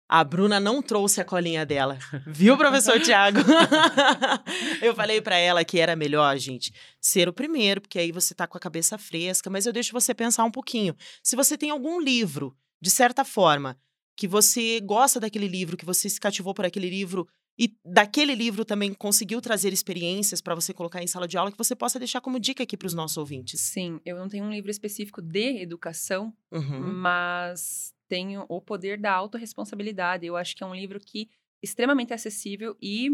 A 0.08 0.24
Bruna 0.24 0.58
não 0.58 0.80
trouxe 0.80 1.20
a 1.20 1.24
colinha 1.24 1.66
dela, 1.66 1.98
viu, 2.26 2.56
professor 2.56 2.98
Tiago? 3.02 3.40
eu 4.80 4.94
falei 4.94 5.20
pra 5.20 5.36
ela 5.36 5.64
que 5.64 5.78
era 5.78 5.94
melhor, 5.94 6.36
gente, 6.38 6.72
ser 7.00 7.28
o 7.28 7.32
primeiro, 7.32 7.80
porque 7.80 7.98
aí 7.98 8.10
você 8.10 8.34
tá 8.34 8.46
com 8.46 8.56
a 8.56 8.60
cabeça 8.60 8.96
fresca, 8.96 9.50
mas 9.50 9.66
eu 9.66 9.72
deixo 9.72 9.92
você 9.92 10.14
pensar 10.14 10.44
um 10.44 10.50
pouquinho. 10.50 10.96
Se 11.22 11.36
você 11.36 11.58
tem 11.58 11.70
algum 11.70 12.00
livro, 12.00 12.56
de 12.80 12.90
certa 12.90 13.24
forma, 13.24 13.78
que 14.16 14.26
você 14.26 14.80
gosta 14.80 15.20
daquele 15.20 15.46
livro, 15.46 15.76
que 15.76 15.84
você 15.84 16.08
se 16.08 16.18
cativou 16.18 16.54
por 16.54 16.64
aquele 16.64 16.88
livro 16.88 17.28
e 17.58 17.76
daquele 17.84 18.34
livro 18.34 18.64
também 18.64 18.94
conseguiu 18.94 19.40
trazer 19.40 19.72
experiências 19.72 20.40
pra 20.40 20.54
você 20.54 20.72
colocar 20.72 21.02
em 21.02 21.06
sala 21.06 21.26
de 21.28 21.36
aula, 21.36 21.50
que 21.52 21.58
você 21.58 21.74
possa 21.76 21.98
deixar 21.98 22.20
como 22.20 22.38
dica 22.40 22.62
aqui 22.62 22.76
pros 22.76 22.94
nossos 22.94 23.16
ouvintes. 23.16 23.60
Sim, 23.60 24.00
eu 24.06 24.16
não 24.16 24.28
tenho 24.28 24.44
um 24.44 24.50
livro 24.50 24.70
específico 24.70 25.20
de 25.20 25.60
educação, 25.60 26.32
Uhum. 26.52 26.80
mas 26.94 27.92
tenho 28.08 28.44
O 28.48 28.60
Poder 28.60 28.98
da 28.98 29.12
Autoresponsabilidade. 29.12 30.26
Eu 30.26 30.36
acho 30.36 30.56
que 30.56 30.62
é 30.62 30.66
um 30.66 30.74
livro 30.74 30.98
que 30.98 31.28
extremamente 31.62 32.12
acessível 32.12 32.76
e 32.80 33.10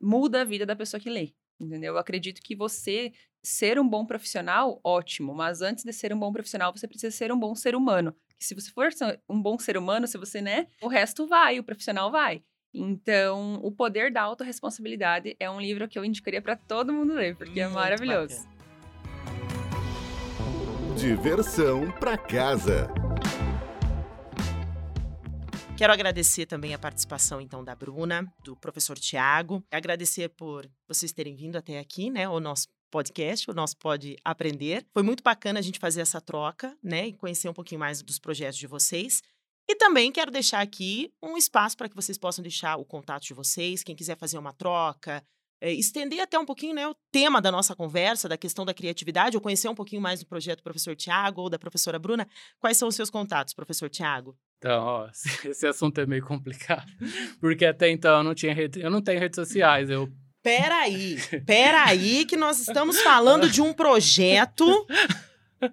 muda 0.00 0.42
a 0.42 0.44
vida 0.44 0.66
da 0.66 0.76
pessoa 0.76 1.00
que 1.00 1.10
lê. 1.10 1.32
Entendeu? 1.60 1.94
Eu 1.94 1.98
acredito 1.98 2.42
que 2.42 2.54
você 2.54 3.12
ser 3.42 3.78
um 3.78 3.88
bom 3.88 4.04
profissional, 4.04 4.80
ótimo, 4.82 5.34
mas 5.34 5.60
antes 5.60 5.84
de 5.84 5.92
ser 5.92 6.12
um 6.12 6.18
bom 6.18 6.32
profissional, 6.32 6.72
você 6.72 6.88
precisa 6.88 7.14
ser 7.14 7.30
um 7.30 7.38
bom 7.38 7.54
ser 7.54 7.76
humano. 7.76 8.14
Se 8.38 8.54
você 8.54 8.70
for 8.70 8.88
um 9.28 9.40
bom 9.40 9.58
ser 9.58 9.76
humano, 9.76 10.06
se 10.06 10.18
você, 10.18 10.40
né, 10.40 10.66
o 10.82 10.88
resto 10.88 11.26
vai, 11.26 11.58
o 11.58 11.64
profissional 11.64 12.10
vai. 12.10 12.42
Então, 12.72 13.60
O 13.62 13.70
Poder 13.70 14.10
da 14.10 14.22
Autoresponsabilidade 14.22 15.36
é 15.38 15.48
um 15.48 15.60
livro 15.60 15.86
que 15.86 15.96
eu 15.96 16.04
indicaria 16.04 16.42
para 16.42 16.56
todo 16.56 16.92
mundo 16.92 17.14
ler, 17.14 17.36
porque 17.36 17.60
é 17.60 17.64
Muito 17.64 17.76
maravilhoso. 17.76 18.34
bacana. 18.36 18.54
Diversão 20.96 21.90
pra 21.92 22.18
casa. 22.18 22.88
Quero 25.76 25.92
agradecer 25.92 26.46
também 26.46 26.72
a 26.72 26.78
participação, 26.78 27.40
então, 27.40 27.64
da 27.64 27.74
Bruna, 27.74 28.32
do 28.44 28.54
professor 28.56 28.96
Tiago. 28.96 29.60
Agradecer 29.72 30.28
por 30.28 30.70
vocês 30.86 31.12
terem 31.12 31.34
vindo 31.34 31.56
até 31.56 31.80
aqui, 31.80 32.10
né? 32.10 32.28
O 32.28 32.38
nosso 32.38 32.68
podcast, 32.92 33.50
o 33.50 33.54
nosso 33.54 33.76
Pode 33.76 34.16
Aprender. 34.24 34.86
Foi 34.92 35.02
muito 35.02 35.22
bacana 35.24 35.58
a 35.58 35.62
gente 35.62 35.80
fazer 35.80 36.00
essa 36.00 36.20
troca, 36.20 36.78
né? 36.80 37.08
E 37.08 37.12
conhecer 37.12 37.48
um 37.48 37.52
pouquinho 37.52 37.80
mais 37.80 38.00
dos 38.02 38.20
projetos 38.20 38.56
de 38.56 38.68
vocês. 38.68 39.20
E 39.68 39.74
também 39.74 40.12
quero 40.12 40.30
deixar 40.30 40.60
aqui 40.60 41.12
um 41.20 41.36
espaço 41.36 41.76
para 41.76 41.88
que 41.88 41.96
vocês 41.96 42.16
possam 42.16 42.40
deixar 42.40 42.76
o 42.76 42.84
contato 42.84 43.24
de 43.24 43.34
vocês, 43.34 43.82
quem 43.82 43.96
quiser 43.96 44.16
fazer 44.16 44.38
uma 44.38 44.52
troca, 44.52 45.24
eh, 45.60 45.72
estender 45.72 46.20
até 46.20 46.38
um 46.38 46.46
pouquinho 46.46 46.74
né, 46.74 46.86
o 46.86 46.94
tema 47.10 47.42
da 47.42 47.50
nossa 47.50 47.74
conversa, 47.74 48.28
da 48.28 48.36
questão 48.36 48.64
da 48.64 48.72
criatividade, 48.72 49.36
ou 49.36 49.40
conhecer 49.40 49.68
um 49.68 49.74
pouquinho 49.74 50.00
mais 50.00 50.20
do 50.20 50.26
projeto 50.26 50.58
do 50.58 50.62
professor 50.62 50.94
Tiago 50.94 51.42
ou 51.42 51.50
da 51.50 51.58
professora 51.58 51.98
Bruna. 51.98 52.28
Quais 52.60 52.76
são 52.76 52.86
os 52.86 52.94
seus 52.94 53.10
contatos, 53.10 53.54
professor 53.54 53.90
Tiago? 53.90 54.38
Então, 54.64 54.82
ó, 54.82 55.08
esse 55.44 55.66
assunto 55.66 56.00
é 56.00 56.06
meio 56.06 56.24
complicado, 56.24 56.90
porque 57.38 57.66
até 57.66 57.90
então 57.90 58.16
eu 58.16 58.24
não 58.24 58.34
tinha 58.34 58.54
rede, 58.54 58.80
eu 58.80 58.90
não 58.90 59.02
tenho 59.02 59.20
redes 59.20 59.36
sociais, 59.36 59.90
eu 59.90 60.10
Peraí, 60.42 61.18
peraí, 61.46 62.24
que 62.24 62.36
nós 62.36 62.58
estamos 62.60 63.00
falando 63.00 63.48
de 63.48 63.60
um 63.62 63.72
projeto 63.72 64.66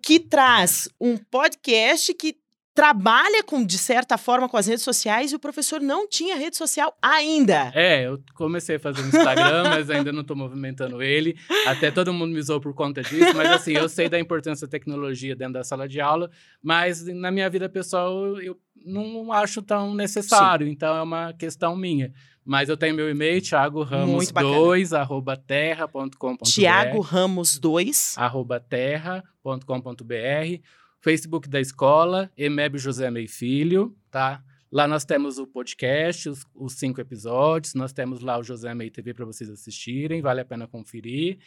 que 0.01 0.17
traz 0.19 0.89
um 0.99 1.17
podcast 1.17 2.13
que 2.13 2.37
trabalha 2.81 3.43
com, 3.43 3.63
de 3.63 3.77
certa 3.77 4.17
forma, 4.17 4.49
com 4.49 4.57
as 4.57 4.65
redes 4.65 4.83
sociais 4.83 5.31
e 5.31 5.35
o 5.35 5.39
professor 5.39 5.79
não 5.79 6.09
tinha 6.09 6.35
rede 6.35 6.57
social 6.57 6.97
ainda. 6.99 7.71
É, 7.75 8.07
eu 8.07 8.19
comecei 8.33 8.77
a 8.77 8.79
fazer 8.79 9.03
no 9.03 9.09
Instagram, 9.09 9.65
mas 9.69 9.87
ainda 9.91 10.11
não 10.11 10.23
tô 10.23 10.33
movimentando 10.33 10.99
ele. 10.99 11.37
Até 11.67 11.91
todo 11.91 12.11
mundo 12.11 12.33
me 12.33 12.41
zoou 12.41 12.59
por 12.59 12.73
conta 12.73 13.03
disso, 13.03 13.37
mas 13.37 13.51
assim, 13.51 13.73
eu 13.73 13.87
sei 13.87 14.09
da 14.09 14.19
importância 14.19 14.65
da 14.65 14.71
tecnologia 14.71 15.35
dentro 15.35 15.53
da 15.53 15.63
sala 15.63 15.87
de 15.87 16.01
aula, 16.01 16.31
mas 16.59 17.05
na 17.05 17.29
minha 17.29 17.47
vida 17.51 17.69
pessoal 17.69 18.41
eu 18.41 18.57
não 18.83 19.31
acho 19.31 19.61
tão 19.61 19.93
necessário, 19.93 20.67
então 20.67 20.95
é 20.95 21.03
uma 21.03 21.33
questão 21.33 21.75
minha. 21.75 22.11
Mas 22.43 22.67
eu 22.67 22.75
tenho 22.75 22.95
meu 22.95 23.07
e-mail, 23.07 23.39
thiago 23.39 23.83
ramos 23.83 24.15
Muito 24.15 24.33
bacana. 24.33 24.55
2 24.55 24.93
arroba 24.93 25.37
terra.com.br 25.37 26.43
Tiago 26.43 26.99
Ramos 26.99 27.59
2. 27.59 28.15
arroba 28.17 28.59
terra.com.br, 28.59 30.61
Facebook 31.01 31.49
da 31.49 31.59
escola, 31.59 32.31
Emeb 32.37 32.77
José 32.77 33.09
Mei 33.09 33.27
Filho, 33.27 33.95
tá? 34.09 34.43
Lá 34.71 34.87
nós 34.87 35.03
temos 35.03 35.37
o 35.37 35.45
podcast, 35.45 36.29
os, 36.29 36.45
os 36.55 36.73
cinco 36.73 37.01
episódios, 37.01 37.73
nós 37.73 37.91
temos 37.91 38.21
lá 38.21 38.37
o 38.37 38.43
José 38.43 38.73
Mei 38.73 38.89
TV 38.89 39.13
para 39.13 39.25
vocês 39.25 39.49
assistirem, 39.49 40.21
vale 40.21 40.39
a 40.39 40.45
pena 40.45 40.67
conferir. 40.67 41.39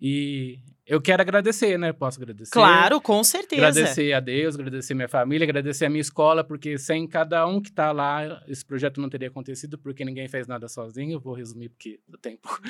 E 0.00 0.58
eu 0.90 1.00
quero 1.00 1.22
agradecer, 1.22 1.78
né? 1.78 1.92
Posso 1.92 2.18
agradecer? 2.18 2.50
Claro, 2.50 3.00
com 3.00 3.22
certeza. 3.22 3.64
Agradecer 3.64 4.12
a 4.12 4.18
Deus, 4.18 4.56
agradecer 4.56 4.92
minha 4.92 5.06
família, 5.08 5.44
agradecer 5.44 5.84
a 5.84 5.88
minha 5.88 6.00
escola, 6.00 6.42
porque 6.42 6.76
sem 6.78 7.06
cada 7.06 7.46
um 7.46 7.60
que 7.62 7.68
está 7.68 7.92
lá, 7.92 8.42
esse 8.48 8.66
projeto 8.66 9.00
não 9.00 9.08
teria 9.08 9.28
acontecido, 9.28 9.78
porque 9.78 10.04
ninguém 10.04 10.26
fez 10.26 10.48
nada 10.48 10.66
sozinho. 10.66 11.12
Eu 11.12 11.20
vou 11.20 11.32
resumir, 11.32 11.68
porque 11.68 12.00
tenho 12.20 12.38
pouco 12.42 12.60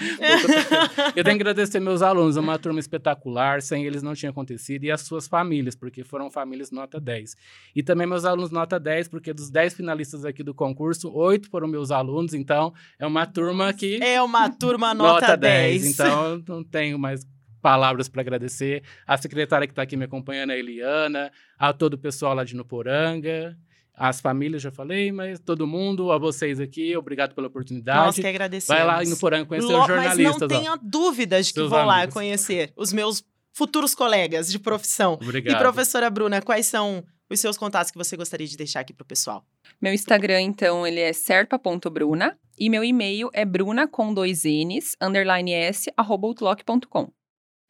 eu 1.16 1.24
tenho 1.24 1.38
que 1.38 1.42
agradecer 1.42 1.80
meus 1.80 2.02
alunos, 2.02 2.36
uma 2.36 2.58
turma 2.58 2.78
espetacular, 2.78 3.62
sem 3.62 3.86
eles 3.86 4.02
não 4.02 4.12
tinha 4.12 4.28
acontecido, 4.28 4.84
e 4.84 4.90
as 4.90 5.00
suas 5.00 5.26
famílias, 5.26 5.74
porque 5.74 6.04
foram 6.04 6.30
famílias 6.30 6.70
nota 6.70 7.00
10. 7.00 7.34
E 7.74 7.82
também 7.82 8.06
meus 8.06 8.26
alunos 8.26 8.50
nota 8.50 8.78
10, 8.78 9.08
porque 9.08 9.32
dos 9.32 9.48
10 9.48 9.72
finalistas 9.72 10.26
aqui 10.26 10.42
do 10.42 10.52
concurso, 10.52 11.10
oito 11.10 11.48
foram 11.48 11.66
meus 11.66 11.90
alunos, 11.90 12.34
então 12.34 12.74
é 12.98 13.06
uma 13.06 13.24
turma 13.24 13.72
que 13.72 13.98
É 14.02 14.20
uma 14.20 14.50
turma 14.50 14.92
nota, 14.94 15.38
10. 15.38 15.86
Então 15.86 16.32
eu 16.32 16.42
não 16.46 16.62
tenho 16.62 16.98
mais 16.98 17.19
palavras 17.60 18.08
para 18.08 18.20
agradecer. 18.22 18.82
A 19.06 19.16
secretária 19.16 19.66
que 19.66 19.72
está 19.72 19.82
aqui 19.82 19.96
me 19.96 20.04
acompanhando, 20.04 20.50
a 20.50 20.56
Eliana, 20.56 21.30
a 21.58 21.72
todo 21.72 21.94
o 21.94 21.98
pessoal 21.98 22.34
lá 22.34 22.42
de 22.44 22.56
Nuporanga. 22.56 23.56
As 23.94 24.18
famílias, 24.20 24.62
já 24.62 24.70
falei, 24.70 25.12
mas 25.12 25.38
todo 25.40 25.66
mundo, 25.66 26.10
a 26.10 26.16
vocês 26.16 26.58
aqui, 26.58 26.96
obrigado 26.96 27.34
pela 27.34 27.46
Nós 27.46 27.50
oportunidade. 27.50 28.20
que 28.20 28.26
agradecemos. 28.26 28.82
Vai 28.82 28.86
lá 28.86 29.04
em 29.04 29.08
Nuporanga 29.08 29.44
conhecer 29.44 29.66
Lo- 29.70 29.80
os 29.82 29.86
jornalistas. 29.86 30.40
Mas 30.40 30.40
não 30.40 30.46
ó. 30.46 30.60
tenha 30.60 30.78
dúvidas 30.82 31.46
de 31.48 31.52
que 31.54 31.62
vão 31.64 31.84
lá 31.84 32.06
conhecer 32.08 32.72
os 32.76 32.92
meus 32.94 33.22
futuros 33.52 33.94
colegas 33.94 34.50
de 34.50 34.58
profissão. 34.58 35.18
Obrigado. 35.20 35.54
E 35.54 35.58
professora 35.58 36.08
Bruna, 36.08 36.40
quais 36.40 36.64
são 36.64 37.04
os 37.28 37.38
seus 37.40 37.58
contatos 37.58 37.90
que 37.90 37.98
você 37.98 38.16
gostaria 38.16 38.46
de 38.46 38.56
deixar 38.56 38.80
aqui 38.80 38.94
para 38.94 39.04
o 39.04 39.06
pessoal? 39.06 39.44
Meu 39.82 39.92
Instagram, 39.92 40.40
então, 40.40 40.86
ele 40.86 41.00
é 41.00 41.12
serpa.bruna 41.12 42.38
e 42.58 42.70
meu 42.70 42.82
e-mail 42.82 43.28
é 43.34 43.44
bruna 43.44 43.86
com 43.86 44.14
dois 44.14 44.44
n's, 44.44 44.96
underline 45.00 45.52
s, 45.52 45.92
arroba 45.96 46.26
outlook.com. 46.26 47.12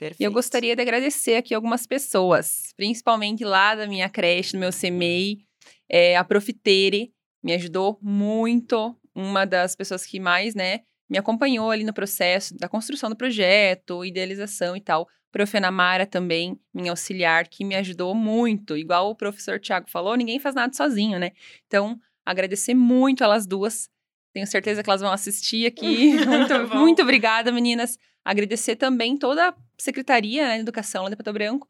Perfeito. 0.00 0.22
E 0.22 0.24
eu 0.24 0.32
gostaria 0.32 0.74
de 0.74 0.80
agradecer 0.80 1.36
aqui 1.36 1.54
algumas 1.54 1.86
pessoas, 1.86 2.72
principalmente 2.74 3.44
lá 3.44 3.74
da 3.74 3.86
minha 3.86 4.08
creche, 4.08 4.52
do 4.52 4.58
meu 4.58 4.70
CMEI, 4.72 5.40
é, 5.86 6.16
a 6.16 6.24
Profitere, 6.24 7.12
me 7.42 7.52
ajudou 7.52 7.98
muito, 8.00 8.96
uma 9.14 9.44
das 9.44 9.76
pessoas 9.76 10.06
que 10.06 10.18
mais, 10.18 10.54
né, 10.54 10.80
me 11.06 11.18
acompanhou 11.18 11.70
ali 11.70 11.84
no 11.84 11.92
processo 11.92 12.56
da 12.56 12.66
construção 12.66 13.10
do 13.10 13.16
projeto, 13.16 14.02
idealização 14.02 14.74
e 14.74 14.80
tal. 14.80 15.06
Prof. 15.30 15.54
Ana 15.58 15.70
Mara 15.70 16.06
também, 16.06 16.58
minha 16.72 16.92
auxiliar, 16.92 17.46
que 17.46 17.62
me 17.62 17.74
ajudou 17.76 18.14
muito. 18.14 18.78
Igual 18.78 19.10
o 19.10 19.14
professor 19.14 19.60
Tiago 19.60 19.90
falou, 19.90 20.16
ninguém 20.16 20.40
faz 20.40 20.54
nada 20.54 20.72
sozinho, 20.72 21.18
né? 21.18 21.32
Então, 21.66 22.00
agradecer 22.24 22.74
muito 22.74 23.22
elas 23.22 23.46
duas. 23.46 23.88
Tenho 24.32 24.46
certeza 24.46 24.82
que 24.82 24.88
elas 24.88 25.00
vão 25.00 25.12
assistir 25.12 25.66
aqui. 25.66 26.12
Muito, 26.26 26.76
muito 26.76 27.02
obrigada, 27.02 27.50
meninas. 27.50 27.98
Agradecer 28.24 28.76
também 28.76 29.16
toda 29.16 29.48
a 29.48 29.56
Secretaria 29.78 30.46
né, 30.46 30.54
de 30.56 30.60
Educação 30.60 31.04
lá 31.04 31.10
de 31.10 31.16
Pato 31.16 31.32
Branco. 31.32 31.68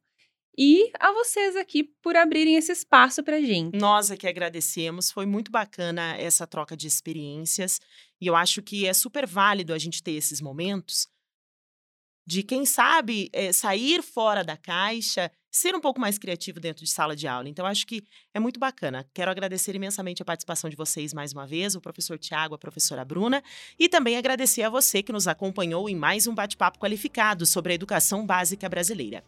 E 0.58 0.90
a 0.98 1.12
vocês 1.12 1.56
aqui 1.56 1.84
por 2.02 2.16
abrirem 2.16 2.56
esse 2.56 2.72
espaço 2.72 3.22
para 3.22 3.40
gente. 3.40 3.78
Nós 3.78 4.10
aqui 4.10 4.26
agradecemos, 4.26 5.10
foi 5.10 5.24
muito 5.24 5.50
bacana 5.50 6.16
essa 6.16 6.46
troca 6.46 6.76
de 6.76 6.86
experiências 6.86 7.80
e 8.20 8.26
eu 8.26 8.36
acho 8.36 8.60
que 8.60 8.86
é 8.86 8.92
super 8.92 9.26
válido 9.26 9.72
a 9.72 9.78
gente 9.78 10.02
ter 10.02 10.12
esses 10.12 10.40
momentos 10.40 11.08
de 12.26 12.42
quem 12.42 12.66
sabe 12.66 13.30
é, 13.32 13.52
sair 13.52 14.02
fora 14.02 14.44
da 14.44 14.56
caixa, 14.56 15.30
ser 15.50 15.74
um 15.74 15.80
pouco 15.80 16.00
mais 16.00 16.18
criativo 16.18 16.60
dentro 16.60 16.84
de 16.84 16.90
sala 16.90 17.16
de 17.16 17.26
aula. 17.26 17.48
Então, 17.48 17.66
acho 17.66 17.86
que 17.86 18.04
é 18.32 18.38
muito 18.38 18.60
bacana. 18.60 19.06
Quero 19.12 19.30
agradecer 19.30 19.74
imensamente 19.74 20.22
a 20.22 20.24
participação 20.24 20.70
de 20.70 20.76
vocês 20.76 21.12
mais 21.12 21.32
uma 21.32 21.46
vez, 21.46 21.74
o 21.74 21.80
professor 21.80 22.18
Tiago, 22.18 22.54
a 22.54 22.58
professora 22.58 23.04
Bruna, 23.04 23.42
e 23.78 23.88
também 23.88 24.16
agradecer 24.16 24.62
a 24.62 24.70
você 24.70 25.02
que 25.02 25.12
nos 25.12 25.26
acompanhou 25.26 25.88
em 25.88 25.96
mais 25.96 26.26
um 26.26 26.34
bate-papo 26.34 26.78
qualificado 26.78 27.44
sobre 27.46 27.72
a 27.72 27.74
educação 27.74 28.24
básica 28.24 28.68
brasileira. 28.68 29.24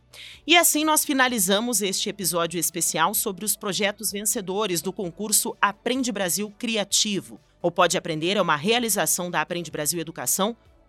E 0.47 0.57
assim 0.57 0.85
nós 0.85 1.05
finalizamos 1.05 1.83
este 1.83 2.09
episódio 2.09 2.59
especial 2.59 3.15
sobre 3.15 3.45
os 3.45 3.57
projetos 3.57 4.13
vencedores 4.13 4.81
do 4.81 4.93
concurso 4.93 5.57
Aprende 5.61 6.13
Brasil 6.13 6.51
Criativo. 6.59 7.41
O 7.61 7.71
Pode 7.71 7.97
Aprender 7.97 8.37
é 8.37 8.43
uma 8.43 8.57
realização 8.57 9.31
da 9.31 9.41
Aprende 9.41 9.71
Brasil 9.71 10.01
Educação 10.01 10.57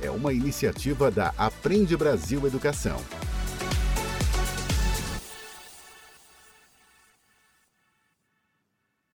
é 0.00 0.10
uma 0.10 0.32
iniciativa 0.32 1.10
da 1.10 1.32
Aprende 1.36 1.96
Brasil 1.96 2.46
Educação. 2.46 3.00